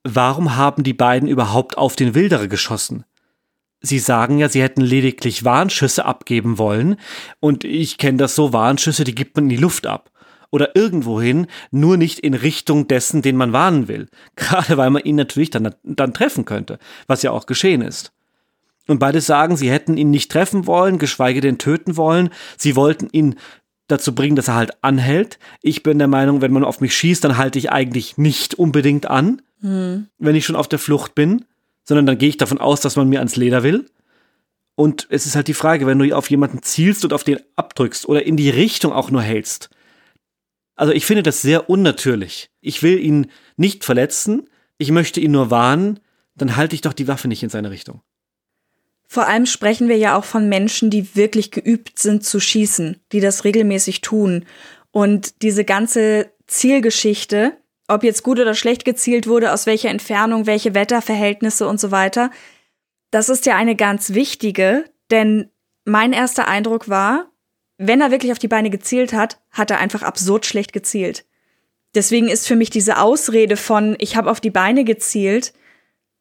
[0.08, 3.06] warum haben die beiden überhaupt auf den Wilderer geschossen?
[3.82, 6.98] Sie sagen ja, sie hätten lediglich Warnschüsse abgeben wollen,
[7.40, 10.12] und ich kenne das so, Warnschüsse, die gibt man in die Luft ab.
[10.52, 14.08] Oder irgendwohin, nur nicht in Richtung dessen, den man warnen will.
[14.36, 18.14] Gerade weil man ihn natürlich dann, dann treffen könnte, was ja auch geschehen ist.
[18.88, 22.30] Und beide sagen, sie hätten ihn nicht treffen wollen, geschweige denn töten wollen.
[22.58, 23.36] Sie wollten ihn
[23.88, 25.40] dazu bringen, dass er halt anhält.
[25.62, 29.08] Ich bin der Meinung, wenn man auf mich schießt, dann halte ich eigentlich nicht unbedingt
[29.08, 30.08] an, hm.
[30.18, 31.46] wenn ich schon auf der Flucht bin,
[31.84, 33.86] sondern dann gehe ich davon aus, dass man mir ans Leder will.
[34.76, 38.08] Und es ist halt die Frage, wenn du auf jemanden zielst und auf den abdrückst
[38.08, 39.70] oder in die Richtung auch nur hältst.
[40.76, 42.50] Also ich finde das sehr unnatürlich.
[42.60, 46.00] Ich will ihn nicht verletzen, ich möchte ihn nur warnen,
[46.36, 48.02] dann halte ich doch die Waffe nicht in seine Richtung.
[49.16, 53.22] Vor allem sprechen wir ja auch von Menschen, die wirklich geübt sind zu schießen, die
[53.22, 54.44] das regelmäßig tun.
[54.92, 57.54] Und diese ganze Zielgeschichte,
[57.88, 62.30] ob jetzt gut oder schlecht gezielt wurde, aus welcher Entfernung, welche Wetterverhältnisse und so weiter,
[63.10, 65.50] das ist ja eine ganz wichtige, denn
[65.86, 67.32] mein erster Eindruck war,
[67.78, 71.26] wenn er wirklich auf die Beine gezielt hat, hat er einfach absurd schlecht gezielt.
[71.96, 75.54] Deswegen ist für mich diese Ausrede von ich habe auf die Beine gezielt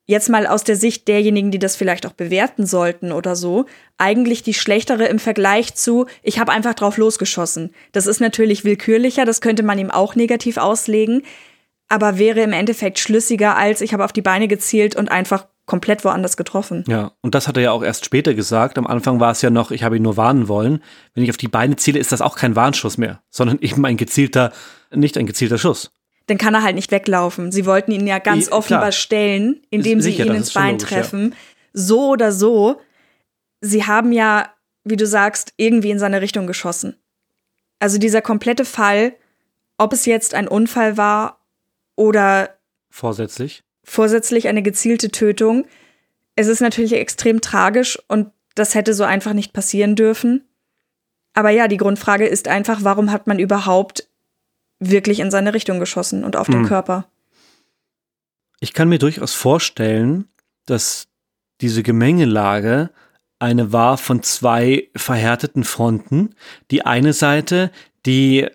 [0.07, 3.67] jetzt mal aus der Sicht derjenigen, die das vielleicht auch bewerten sollten oder so,
[3.99, 7.75] eigentlich die schlechtere im Vergleich zu, ich habe einfach drauf losgeschossen.
[7.93, 11.23] Das ist natürlich willkürlicher, das könnte man ihm auch negativ auslegen,
[11.89, 16.05] aber wäre im Endeffekt schlüssiger als ich habe auf die Beine gezielt und einfach komplett
[16.05, 16.85] woanders getroffen.
[16.87, 18.77] Ja, und das hat er ja auch erst später gesagt.
[18.77, 20.83] Am Anfang war es ja noch, ich habe ihn nur warnen wollen.
[21.15, 23.97] Wenn ich auf die Beine ziele, ist das auch kein Warnschuss mehr, sondern eben ein
[23.97, 24.53] gezielter,
[24.93, 25.91] nicht ein gezielter Schuss
[26.27, 27.53] dann kann er halt nicht weglaufen.
[27.53, 31.31] Sie wollten ihn ja ganz offenbar stellen, indem sie ihn ins Bein logisch, treffen.
[31.31, 31.37] Ja.
[31.73, 32.81] So oder so,
[33.61, 34.49] sie haben ja,
[34.85, 36.97] wie du sagst, irgendwie in seine Richtung geschossen.
[37.79, 39.15] Also dieser komplette Fall,
[39.77, 41.41] ob es jetzt ein Unfall war
[41.97, 42.57] oder
[42.91, 45.67] vorsätzlich, vorsätzlich eine gezielte Tötung,
[46.37, 50.49] es ist natürlich extrem tragisch und das hätte so einfach nicht passieren dürfen.
[51.35, 54.09] Aber ja, die Grundfrage ist einfach, warum hat man überhaupt
[54.81, 56.67] wirklich in seine Richtung geschossen und auf den hm.
[56.67, 57.07] Körper.
[58.61, 60.29] Ich kann mir durchaus vorstellen,
[60.67, 61.09] dass
[61.61, 62.91] diese Gemengelage
[63.39, 66.35] eine war von zwei verhärteten Fronten.
[66.71, 67.71] Die eine Seite,
[68.07, 68.49] die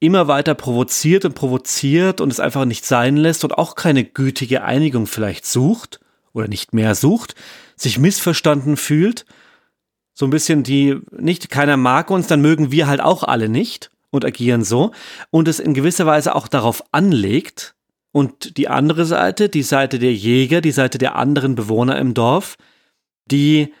[0.00, 4.62] immer weiter provoziert und provoziert und es einfach nicht sein lässt und auch keine gütige
[4.62, 6.00] Einigung vielleicht sucht
[6.32, 7.34] oder nicht mehr sucht,
[7.74, 9.26] sich missverstanden fühlt,
[10.14, 13.90] so ein bisschen die nicht keiner mag uns, dann mögen wir halt auch alle nicht
[14.10, 14.92] und agieren so
[15.30, 17.74] und es in gewisser Weise auch darauf anlegt
[18.12, 22.56] und die andere Seite, die Seite der Jäger, die Seite der anderen Bewohner im Dorf,
[23.26, 23.74] die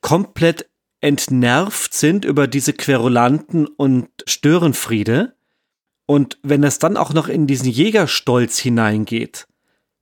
[0.00, 0.68] komplett
[1.00, 5.34] entnervt sind über diese Querulanten und Störenfriede.
[6.06, 9.46] Und wenn es dann auch noch in diesen Jägerstolz hineingeht,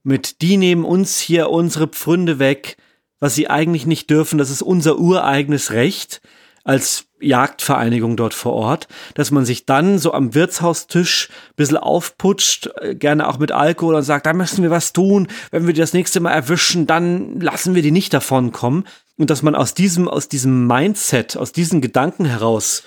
[0.03, 2.77] mit die nehmen uns hier unsere Pfründe weg,
[3.19, 6.21] was sie eigentlich nicht dürfen, das ist unser ureigenes Recht,
[6.63, 12.69] als Jagdvereinigung dort vor Ort, dass man sich dann so am Wirtshaustisch ein bisschen aufputscht,
[12.79, 15.81] äh, gerne auch mit Alkohol und sagt, da müssen wir was tun, wenn wir die
[15.81, 18.85] das nächste Mal erwischen, dann lassen wir die nicht davon kommen.
[19.17, 22.83] Und dass man aus diesem, aus diesem Mindset, aus diesen Gedanken heraus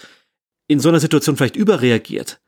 [0.66, 2.40] in so einer Situation vielleicht überreagiert.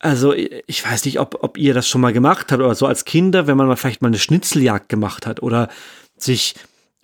[0.00, 3.04] Also ich weiß nicht, ob, ob ihr das schon mal gemacht habt oder so als
[3.04, 5.68] Kinder, wenn man mal vielleicht mal eine Schnitzeljagd gemacht hat oder
[6.16, 6.56] sich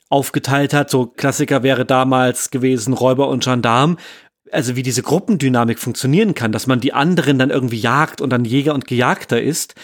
[0.09, 0.91] aufgeteilt hat.
[0.91, 3.99] So Klassiker wäre damals gewesen Räuber und Gendarm.
[4.51, 8.47] Also wie diese Gruppendynamik funktionieren kann, dass man die anderen dann irgendwie jagt und dann
[8.47, 9.75] Jäger und Gejagter ist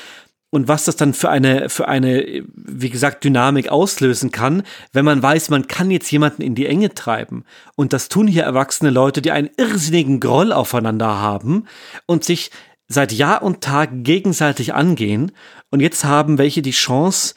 [0.54, 4.62] und was das dann für eine, für eine, wie gesagt, Dynamik auslösen kann,
[4.92, 7.44] wenn man weiß, man kann jetzt jemanden in die Enge treiben.
[7.74, 11.66] Und das tun hier erwachsene Leute, die einen irrsinnigen Groll aufeinander haben
[12.06, 12.52] und sich
[12.86, 15.32] seit Jahr und Tag gegenseitig angehen.
[15.72, 17.34] Und jetzt haben welche die Chance,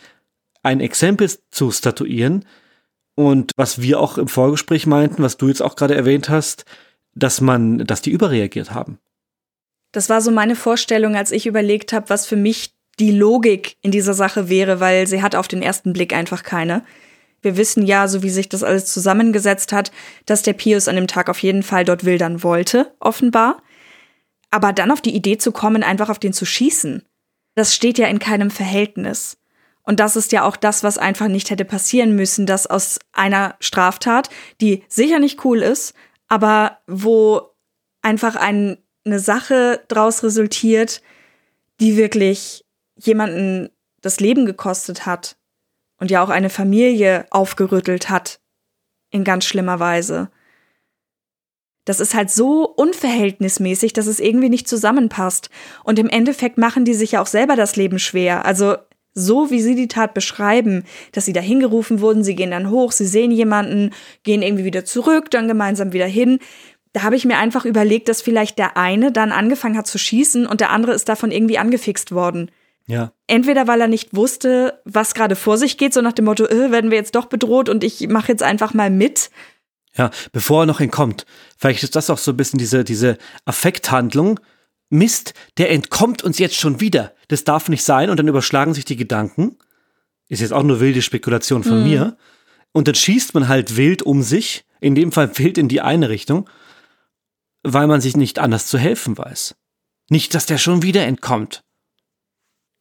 [0.61, 2.45] ein Exempel zu statuieren,
[3.17, 6.65] und was wir auch im Vorgespräch meinten, was du jetzt auch gerade erwähnt hast,
[7.15, 8.99] dass man, dass die überreagiert haben.
[9.91, 13.89] Das war so meine Vorstellung, als ich überlegt habe, was für mich die Logik in
[13.89, 16.83] dieser Sache wäre, weil sie hat auf den ersten Blick einfach keine.
[17.41, 19.91] Wir wissen ja, so wie sich das alles zusammengesetzt hat,
[20.27, 23.63] dass der Pius an dem Tag auf jeden Fall dort wildern wollte, offenbar.
[24.51, 27.01] Aber dann auf die Idee zu kommen, einfach auf den zu schießen,
[27.55, 29.37] das steht ja in keinem Verhältnis.
[29.87, 33.55] Und das ist ja auch das, was einfach nicht hätte passieren müssen, dass aus einer
[33.61, 34.29] Straftat,
[34.59, 35.93] die sicher nicht cool ist,
[36.27, 37.53] aber wo
[38.01, 41.01] einfach ein, eine Sache draus resultiert,
[41.79, 42.65] die wirklich
[42.97, 43.69] jemanden
[44.01, 45.37] das Leben gekostet hat
[45.99, 48.41] und ja auch eine Familie aufgerüttelt hat
[49.09, 50.29] in ganz schlimmer Weise.
[51.85, 55.49] Das ist halt so unverhältnismäßig, dass es irgendwie nicht zusammenpasst.
[55.85, 58.43] Und im Endeffekt machen die sich ja auch selber das Leben schwer.
[58.43, 58.75] Also
[59.17, 62.91] so wie sie die Tat beschreiben, dass sie da hingerufen wurden, sie gehen dann hoch,
[62.91, 63.91] sie sehen jemanden,
[64.23, 66.39] gehen irgendwie wieder zurück, dann gemeinsam wieder hin.
[66.93, 70.45] Da habe ich mir einfach überlegt, dass vielleicht der eine dann angefangen hat zu schießen
[70.45, 72.51] und der andere ist davon irgendwie angefixt worden.
[72.85, 73.11] Ja.
[73.25, 76.71] Entweder weil er nicht wusste, was gerade vor sich geht, so nach dem Motto, äh,
[76.71, 79.29] werden wir jetzt doch bedroht und ich mache jetzt einfach mal mit.
[79.95, 81.25] Ja, bevor er noch entkommt.
[81.57, 84.39] Vielleicht ist das auch so ein bisschen diese, diese Affekthandlung,
[84.89, 87.13] Mist, der entkommt uns jetzt schon wieder.
[87.27, 88.09] Das darf nicht sein.
[88.09, 89.57] Und dann überschlagen sich die Gedanken.
[90.29, 91.89] Ist jetzt auch nur wilde Spekulation von mhm.
[91.89, 92.17] mir.
[92.71, 96.09] Und dann schießt man halt wild um sich, in dem Fall wild in die eine
[96.09, 96.49] Richtung,
[97.63, 99.55] weil man sich nicht anders zu helfen weiß.
[100.09, 101.63] Nicht, dass der schon wieder entkommt.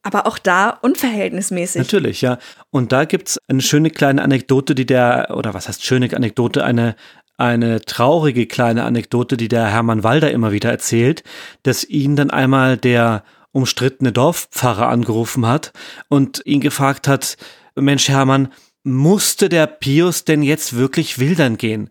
[0.02, 1.80] Aber auch da unverhältnismäßig.
[1.80, 2.38] Natürlich, ja.
[2.70, 6.94] Und da gibt's eine schöne kleine Anekdote, die der, oder was heißt schöne Anekdote, eine,
[7.36, 11.22] eine traurige kleine Anekdote, die der Hermann Walder immer wieder erzählt,
[11.62, 15.72] dass ihn dann einmal der umstrittene Dorfpfarrer angerufen hat
[16.08, 17.36] und ihn gefragt hat,
[17.74, 18.52] Mensch Hermann,
[18.84, 21.90] musste der Pius denn jetzt wirklich wildern gehen?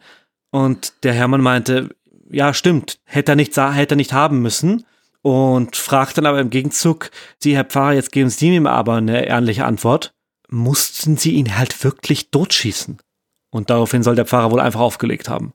[0.51, 1.89] Und der Hermann meinte,
[2.31, 4.85] ja, stimmt, hätte er nicht, hätte er nicht haben müssen.
[5.21, 9.25] Und fragt dann aber im Gegenzug, Sie, Herr Pfarrer, jetzt geben Sie ihm aber eine
[9.25, 10.13] ehrliche Antwort.
[10.49, 12.99] Mussten Sie ihn halt wirklich totschießen?
[13.49, 15.53] Und daraufhin soll der Pfarrer wohl einfach aufgelegt haben.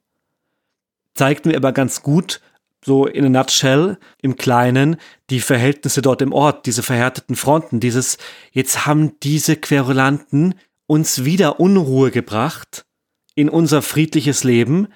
[1.15, 2.41] Zeigt mir aber ganz gut,
[2.85, 4.97] so in a nutshell, im Kleinen,
[5.29, 8.19] die Verhältnisse dort im Ort, diese verhärteten Fronten, dieses,
[8.53, 10.55] jetzt haben diese Querulanten
[10.87, 12.87] uns wieder Unruhe gebracht
[13.35, 14.89] in unser friedliches Leben,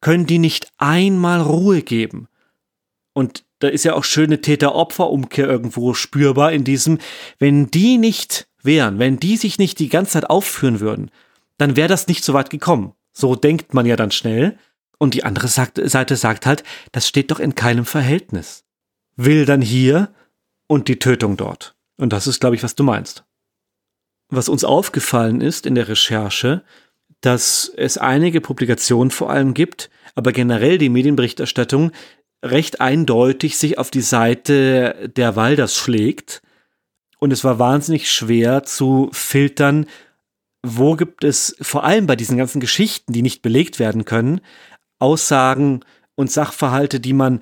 [0.00, 2.28] können die nicht einmal Ruhe geben.
[3.12, 6.98] Und da ist ja auch schöne Täter-Opfer-Umkehr irgendwo spürbar in diesem,
[7.38, 11.10] wenn die nicht wären, wenn die sich nicht die ganze Zeit aufführen würden,
[11.58, 12.94] dann wäre das nicht so weit gekommen.
[13.12, 14.58] So denkt man ja dann schnell.
[14.98, 18.64] Und die andere Seite sagt halt, das steht doch in keinem Verhältnis.
[19.16, 20.12] Will dann hier
[20.66, 21.76] und die Tötung dort.
[21.96, 23.24] Und das ist, glaube ich, was du meinst.
[24.28, 26.62] Was uns aufgefallen ist in der Recherche,
[27.20, 31.92] dass es einige Publikationen vor allem gibt, aber generell die Medienberichterstattung
[32.44, 36.42] recht eindeutig sich auf die Seite der Walders schlägt.
[37.18, 39.86] Und es war wahnsinnig schwer zu filtern,
[40.66, 44.40] wo gibt es vor allem bei diesen ganzen Geschichten, die nicht belegt werden können,
[44.98, 45.80] Aussagen
[46.16, 47.40] und Sachverhalte, die man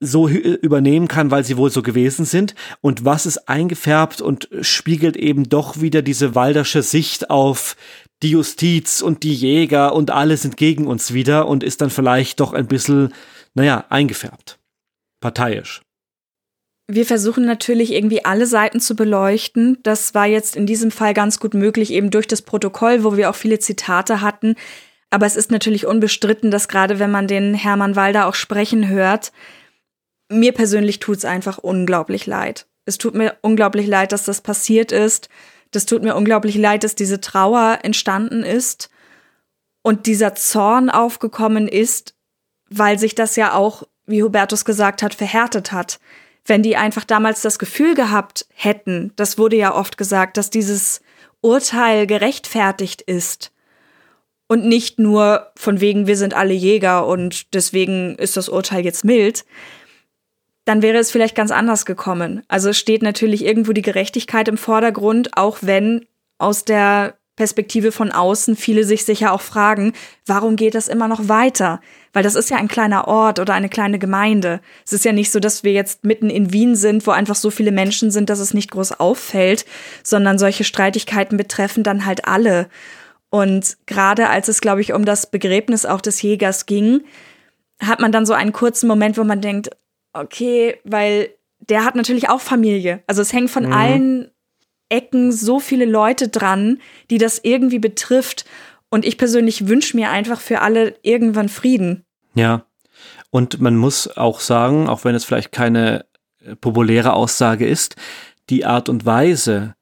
[0.00, 5.16] so übernehmen kann, weil sie wohl so gewesen sind und was ist eingefärbt und spiegelt
[5.16, 7.76] eben doch wieder diese waldersche Sicht auf
[8.22, 12.40] die Justiz und die Jäger und alle sind gegen uns wieder und ist dann vielleicht
[12.40, 13.12] doch ein bisschen,
[13.54, 14.58] naja, eingefärbt.
[15.20, 15.85] Parteiisch.
[16.88, 19.78] Wir versuchen natürlich irgendwie alle Seiten zu beleuchten.
[19.82, 23.28] Das war jetzt in diesem Fall ganz gut möglich, eben durch das Protokoll, wo wir
[23.28, 24.54] auch viele Zitate hatten.
[25.10, 29.32] Aber es ist natürlich unbestritten, dass gerade wenn man den Hermann Walder auch sprechen hört,
[30.28, 32.66] mir persönlich tut es einfach unglaublich leid.
[32.84, 35.28] Es tut mir unglaublich leid, dass das passiert ist.
[35.72, 38.90] Das tut mir unglaublich leid, dass diese Trauer entstanden ist
[39.82, 42.14] und dieser Zorn aufgekommen ist,
[42.70, 45.98] weil sich das ja auch, wie Hubertus gesagt hat, verhärtet hat
[46.48, 51.00] wenn die einfach damals das Gefühl gehabt hätten, das wurde ja oft gesagt, dass dieses
[51.40, 53.52] Urteil gerechtfertigt ist
[54.48, 59.04] und nicht nur von wegen, wir sind alle Jäger und deswegen ist das Urteil jetzt
[59.04, 59.44] mild,
[60.64, 62.42] dann wäre es vielleicht ganz anders gekommen.
[62.48, 66.06] Also steht natürlich irgendwo die Gerechtigkeit im Vordergrund, auch wenn
[66.38, 69.92] aus der Perspektive von außen viele sich sicher auch fragen,
[70.24, 71.80] warum geht das immer noch weiter?
[72.14, 74.60] Weil das ist ja ein kleiner Ort oder eine kleine Gemeinde.
[74.86, 77.50] Es ist ja nicht so, dass wir jetzt mitten in Wien sind, wo einfach so
[77.50, 79.66] viele Menschen sind, dass es nicht groß auffällt,
[80.02, 82.68] sondern solche Streitigkeiten betreffen dann halt alle.
[83.28, 87.02] Und gerade als es, glaube ich, um das Begräbnis auch des Jägers ging,
[87.82, 89.68] hat man dann so einen kurzen Moment, wo man denkt,
[90.14, 91.28] okay, weil
[91.60, 93.02] der hat natürlich auch Familie.
[93.06, 93.72] Also es hängt von mhm.
[93.72, 94.30] allen
[94.88, 96.78] Ecken so viele Leute dran,
[97.10, 98.44] die das irgendwie betrifft.
[98.88, 102.04] Und ich persönlich wünsche mir einfach für alle irgendwann Frieden.
[102.34, 102.64] Ja.
[103.30, 106.06] Und man muss auch sagen, auch wenn es vielleicht keine
[106.44, 107.96] äh, populäre Aussage ist,
[108.48, 109.74] die Art und Weise,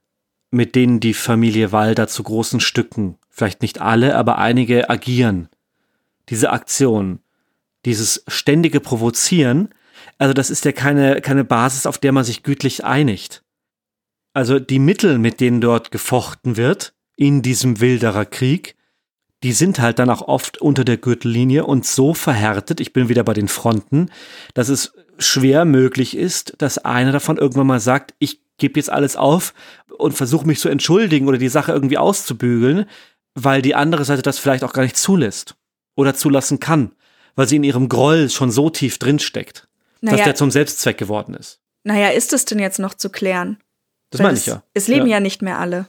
[0.50, 5.48] mit denen die Familie Walder zu großen Stücken, vielleicht nicht alle, aber einige agieren,
[6.30, 7.20] diese Aktion,
[7.84, 9.68] dieses ständige Provozieren,
[10.18, 13.43] also das ist ja keine, keine Basis, auf der man sich gütlich einigt.
[14.34, 18.74] Also die Mittel, mit denen dort gefochten wird, in diesem Wilderer Krieg,
[19.44, 23.22] die sind halt dann auch oft unter der Gürtellinie und so verhärtet, ich bin wieder
[23.22, 24.10] bei den Fronten,
[24.52, 29.16] dass es schwer möglich ist, dass einer davon irgendwann mal sagt, ich gebe jetzt alles
[29.16, 29.54] auf
[29.98, 32.86] und versuche mich zu entschuldigen oder die Sache irgendwie auszubügeln,
[33.34, 35.54] weil die andere Seite das vielleicht auch gar nicht zulässt
[35.94, 36.92] oder zulassen kann,
[37.36, 39.68] weil sie in ihrem Groll schon so tief drin steckt,
[40.00, 41.60] naja, dass der zum Selbstzweck geworden ist.
[41.84, 43.58] Naja, ist es denn jetzt noch zu klären?
[44.18, 44.62] Das meine ich ja.
[44.74, 45.16] Es leben ja.
[45.16, 45.88] ja nicht mehr alle.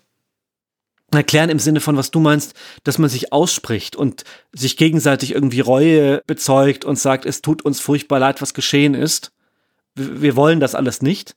[1.11, 5.59] Erklären im Sinne von, was du meinst, dass man sich ausspricht und sich gegenseitig irgendwie
[5.59, 9.31] Reue bezeugt und sagt, es tut uns furchtbar leid, was geschehen ist.
[9.93, 11.35] Wir wollen das alles nicht.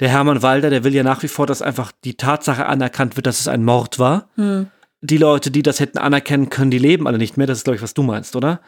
[0.00, 3.26] Der Hermann Walder, der will ja nach wie vor, dass einfach die Tatsache anerkannt wird,
[3.26, 4.30] dass es ein Mord war.
[4.36, 4.68] Hm.
[5.02, 7.46] Die Leute, die das hätten anerkennen können, die leben alle nicht mehr.
[7.46, 8.60] Das ist, glaube ich, was du meinst, oder?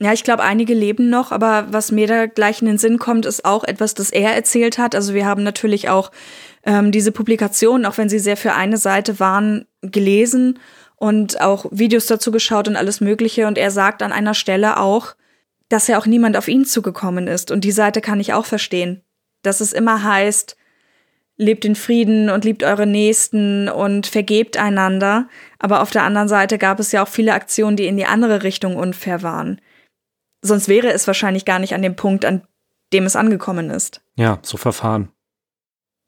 [0.00, 3.26] Ja, ich glaube, einige leben noch, aber was mir da gleich in den Sinn kommt,
[3.26, 4.94] ist auch etwas, das er erzählt hat.
[4.94, 6.12] Also wir haben natürlich auch
[6.64, 10.60] ähm, diese Publikationen, auch wenn sie sehr für eine Seite waren, gelesen
[10.94, 13.48] und auch Videos dazu geschaut und alles Mögliche.
[13.48, 15.16] Und er sagt an einer Stelle auch,
[15.68, 17.50] dass ja auch niemand auf ihn zugekommen ist.
[17.50, 19.02] Und die Seite kann ich auch verstehen.
[19.42, 20.56] Dass es immer heißt,
[21.36, 25.28] lebt in Frieden und liebt eure Nächsten und vergebt einander.
[25.58, 28.44] Aber auf der anderen Seite gab es ja auch viele Aktionen, die in die andere
[28.44, 29.60] Richtung unfair waren.
[30.48, 32.42] Sonst wäre es wahrscheinlich gar nicht an dem Punkt, an
[32.92, 34.00] dem es angekommen ist.
[34.16, 35.10] Ja, so verfahren.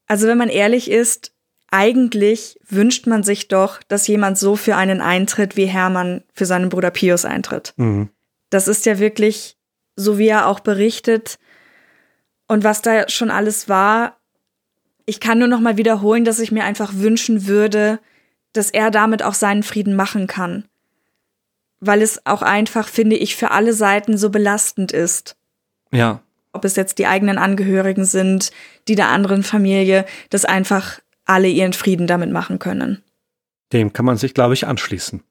[0.07, 1.33] Also wenn man ehrlich ist,
[1.71, 6.69] eigentlich wünscht man sich doch, dass jemand so für einen eintritt, wie Hermann für seinen
[6.69, 7.75] Bruder Pius eintritt.
[7.77, 8.09] Mhm.
[8.49, 9.57] Das ist ja wirklich,
[9.95, 11.39] so wie er auch berichtet
[12.49, 14.17] und was da schon alles war.
[15.07, 18.01] Ich kann nur noch mal wiederholen, dass ich mir einfach wünschen würde,
[18.53, 20.65] dass er damit auch seinen Frieden machen kann
[21.81, 25.37] weil es auch einfach, finde ich, für alle Seiten so belastend ist.
[25.91, 26.23] Ja.
[26.53, 28.51] Ob es jetzt die eigenen Angehörigen sind,
[28.89, 33.03] die der anderen Familie, dass einfach alle ihren Frieden damit machen können.
[33.73, 35.23] Dem kann man sich, glaube ich, anschließen.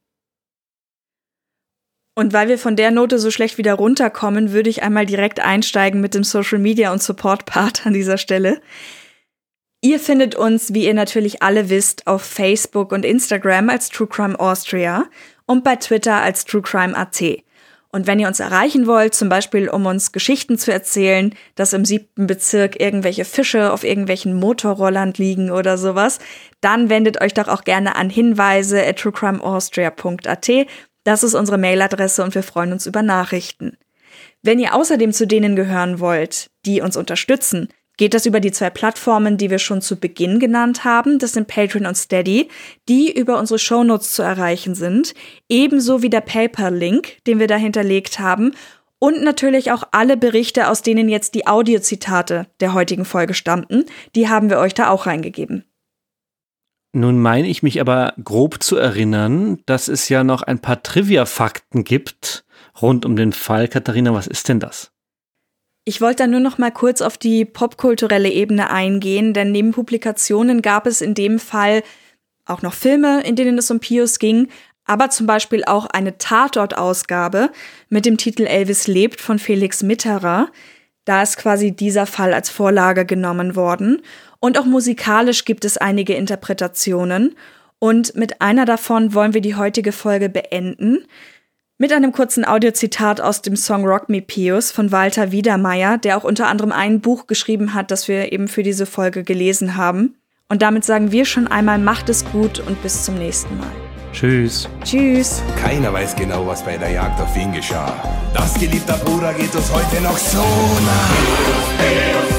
[2.16, 6.02] Und weil wir von der Note so schlecht wieder runterkommen, würde ich einmal direkt einsteigen
[6.02, 8.62] mit dem Social Media und Support Part an dieser Stelle.
[9.82, 14.38] Ihr findet uns, wie ihr natürlich alle wisst, auf Facebook und Instagram als True Crime
[14.38, 15.06] Austria
[15.50, 17.44] und bei Twitter als TrueCrimeAT.
[17.92, 21.86] Und wenn ihr uns erreichen wollt, zum Beispiel um uns Geschichten zu erzählen, dass im
[21.86, 26.20] siebten Bezirk irgendwelche Fische auf irgendwelchen Motorrollern liegen oder sowas,
[26.62, 30.50] dann wendet euch doch auch gerne an hinweise at truecrimeaustria.at.
[31.04, 33.76] Das ist unsere Mailadresse und wir freuen uns über Nachrichten.
[34.44, 37.70] Wenn ihr außerdem zu denen gehören wollt, die uns unterstützen,
[38.00, 41.20] geht das über die zwei Plattformen, die wir schon zu Beginn genannt haben.
[41.20, 42.48] Das sind Patreon und Steady,
[42.88, 45.14] die über unsere Shownotes zu erreichen sind.
[45.50, 48.54] Ebenso wie der PayPal-Link, den wir da hinterlegt haben.
[49.00, 53.84] Und natürlich auch alle Berichte, aus denen jetzt die Audiozitate der heutigen Folge stammten.
[54.16, 55.66] Die haben wir euch da auch reingegeben.
[56.94, 61.84] Nun meine ich mich aber grob zu erinnern, dass es ja noch ein paar Trivia-Fakten
[61.84, 62.46] gibt
[62.82, 63.68] rund um den Fall.
[63.68, 64.94] Katharina, was ist denn das?
[65.90, 70.62] Ich wollte da nur noch mal kurz auf die popkulturelle Ebene eingehen, denn neben Publikationen
[70.62, 71.82] gab es in dem Fall
[72.46, 74.50] auch noch Filme, in denen es um Pius ging,
[74.86, 77.50] aber zum Beispiel auch eine Tatort-Ausgabe
[77.90, 80.52] mit dem Titel Elvis lebt von Felix Mitterer.
[81.06, 84.04] Da ist quasi dieser Fall als Vorlage genommen worden.
[84.40, 87.36] Und auch musikalisch gibt es einige Interpretationen.
[87.80, 91.08] Und mit einer davon wollen wir die heutige Folge beenden.
[91.82, 96.26] Mit einem kurzen Audiozitat aus dem Song Rock Me Pius von Walter Wiedermeier, der auch
[96.26, 100.16] unter anderem ein Buch geschrieben hat, das wir eben für diese Folge gelesen haben.
[100.50, 103.72] Und damit sagen wir schon einmal, macht es gut und bis zum nächsten Mal.
[104.12, 104.68] Tschüss.
[104.84, 105.42] Tschüss.
[105.56, 107.94] Keiner weiß genau, was bei der Jagd auf ihn geschah.
[108.34, 112.39] Das geliebter Bruder geht uns heute noch so nah.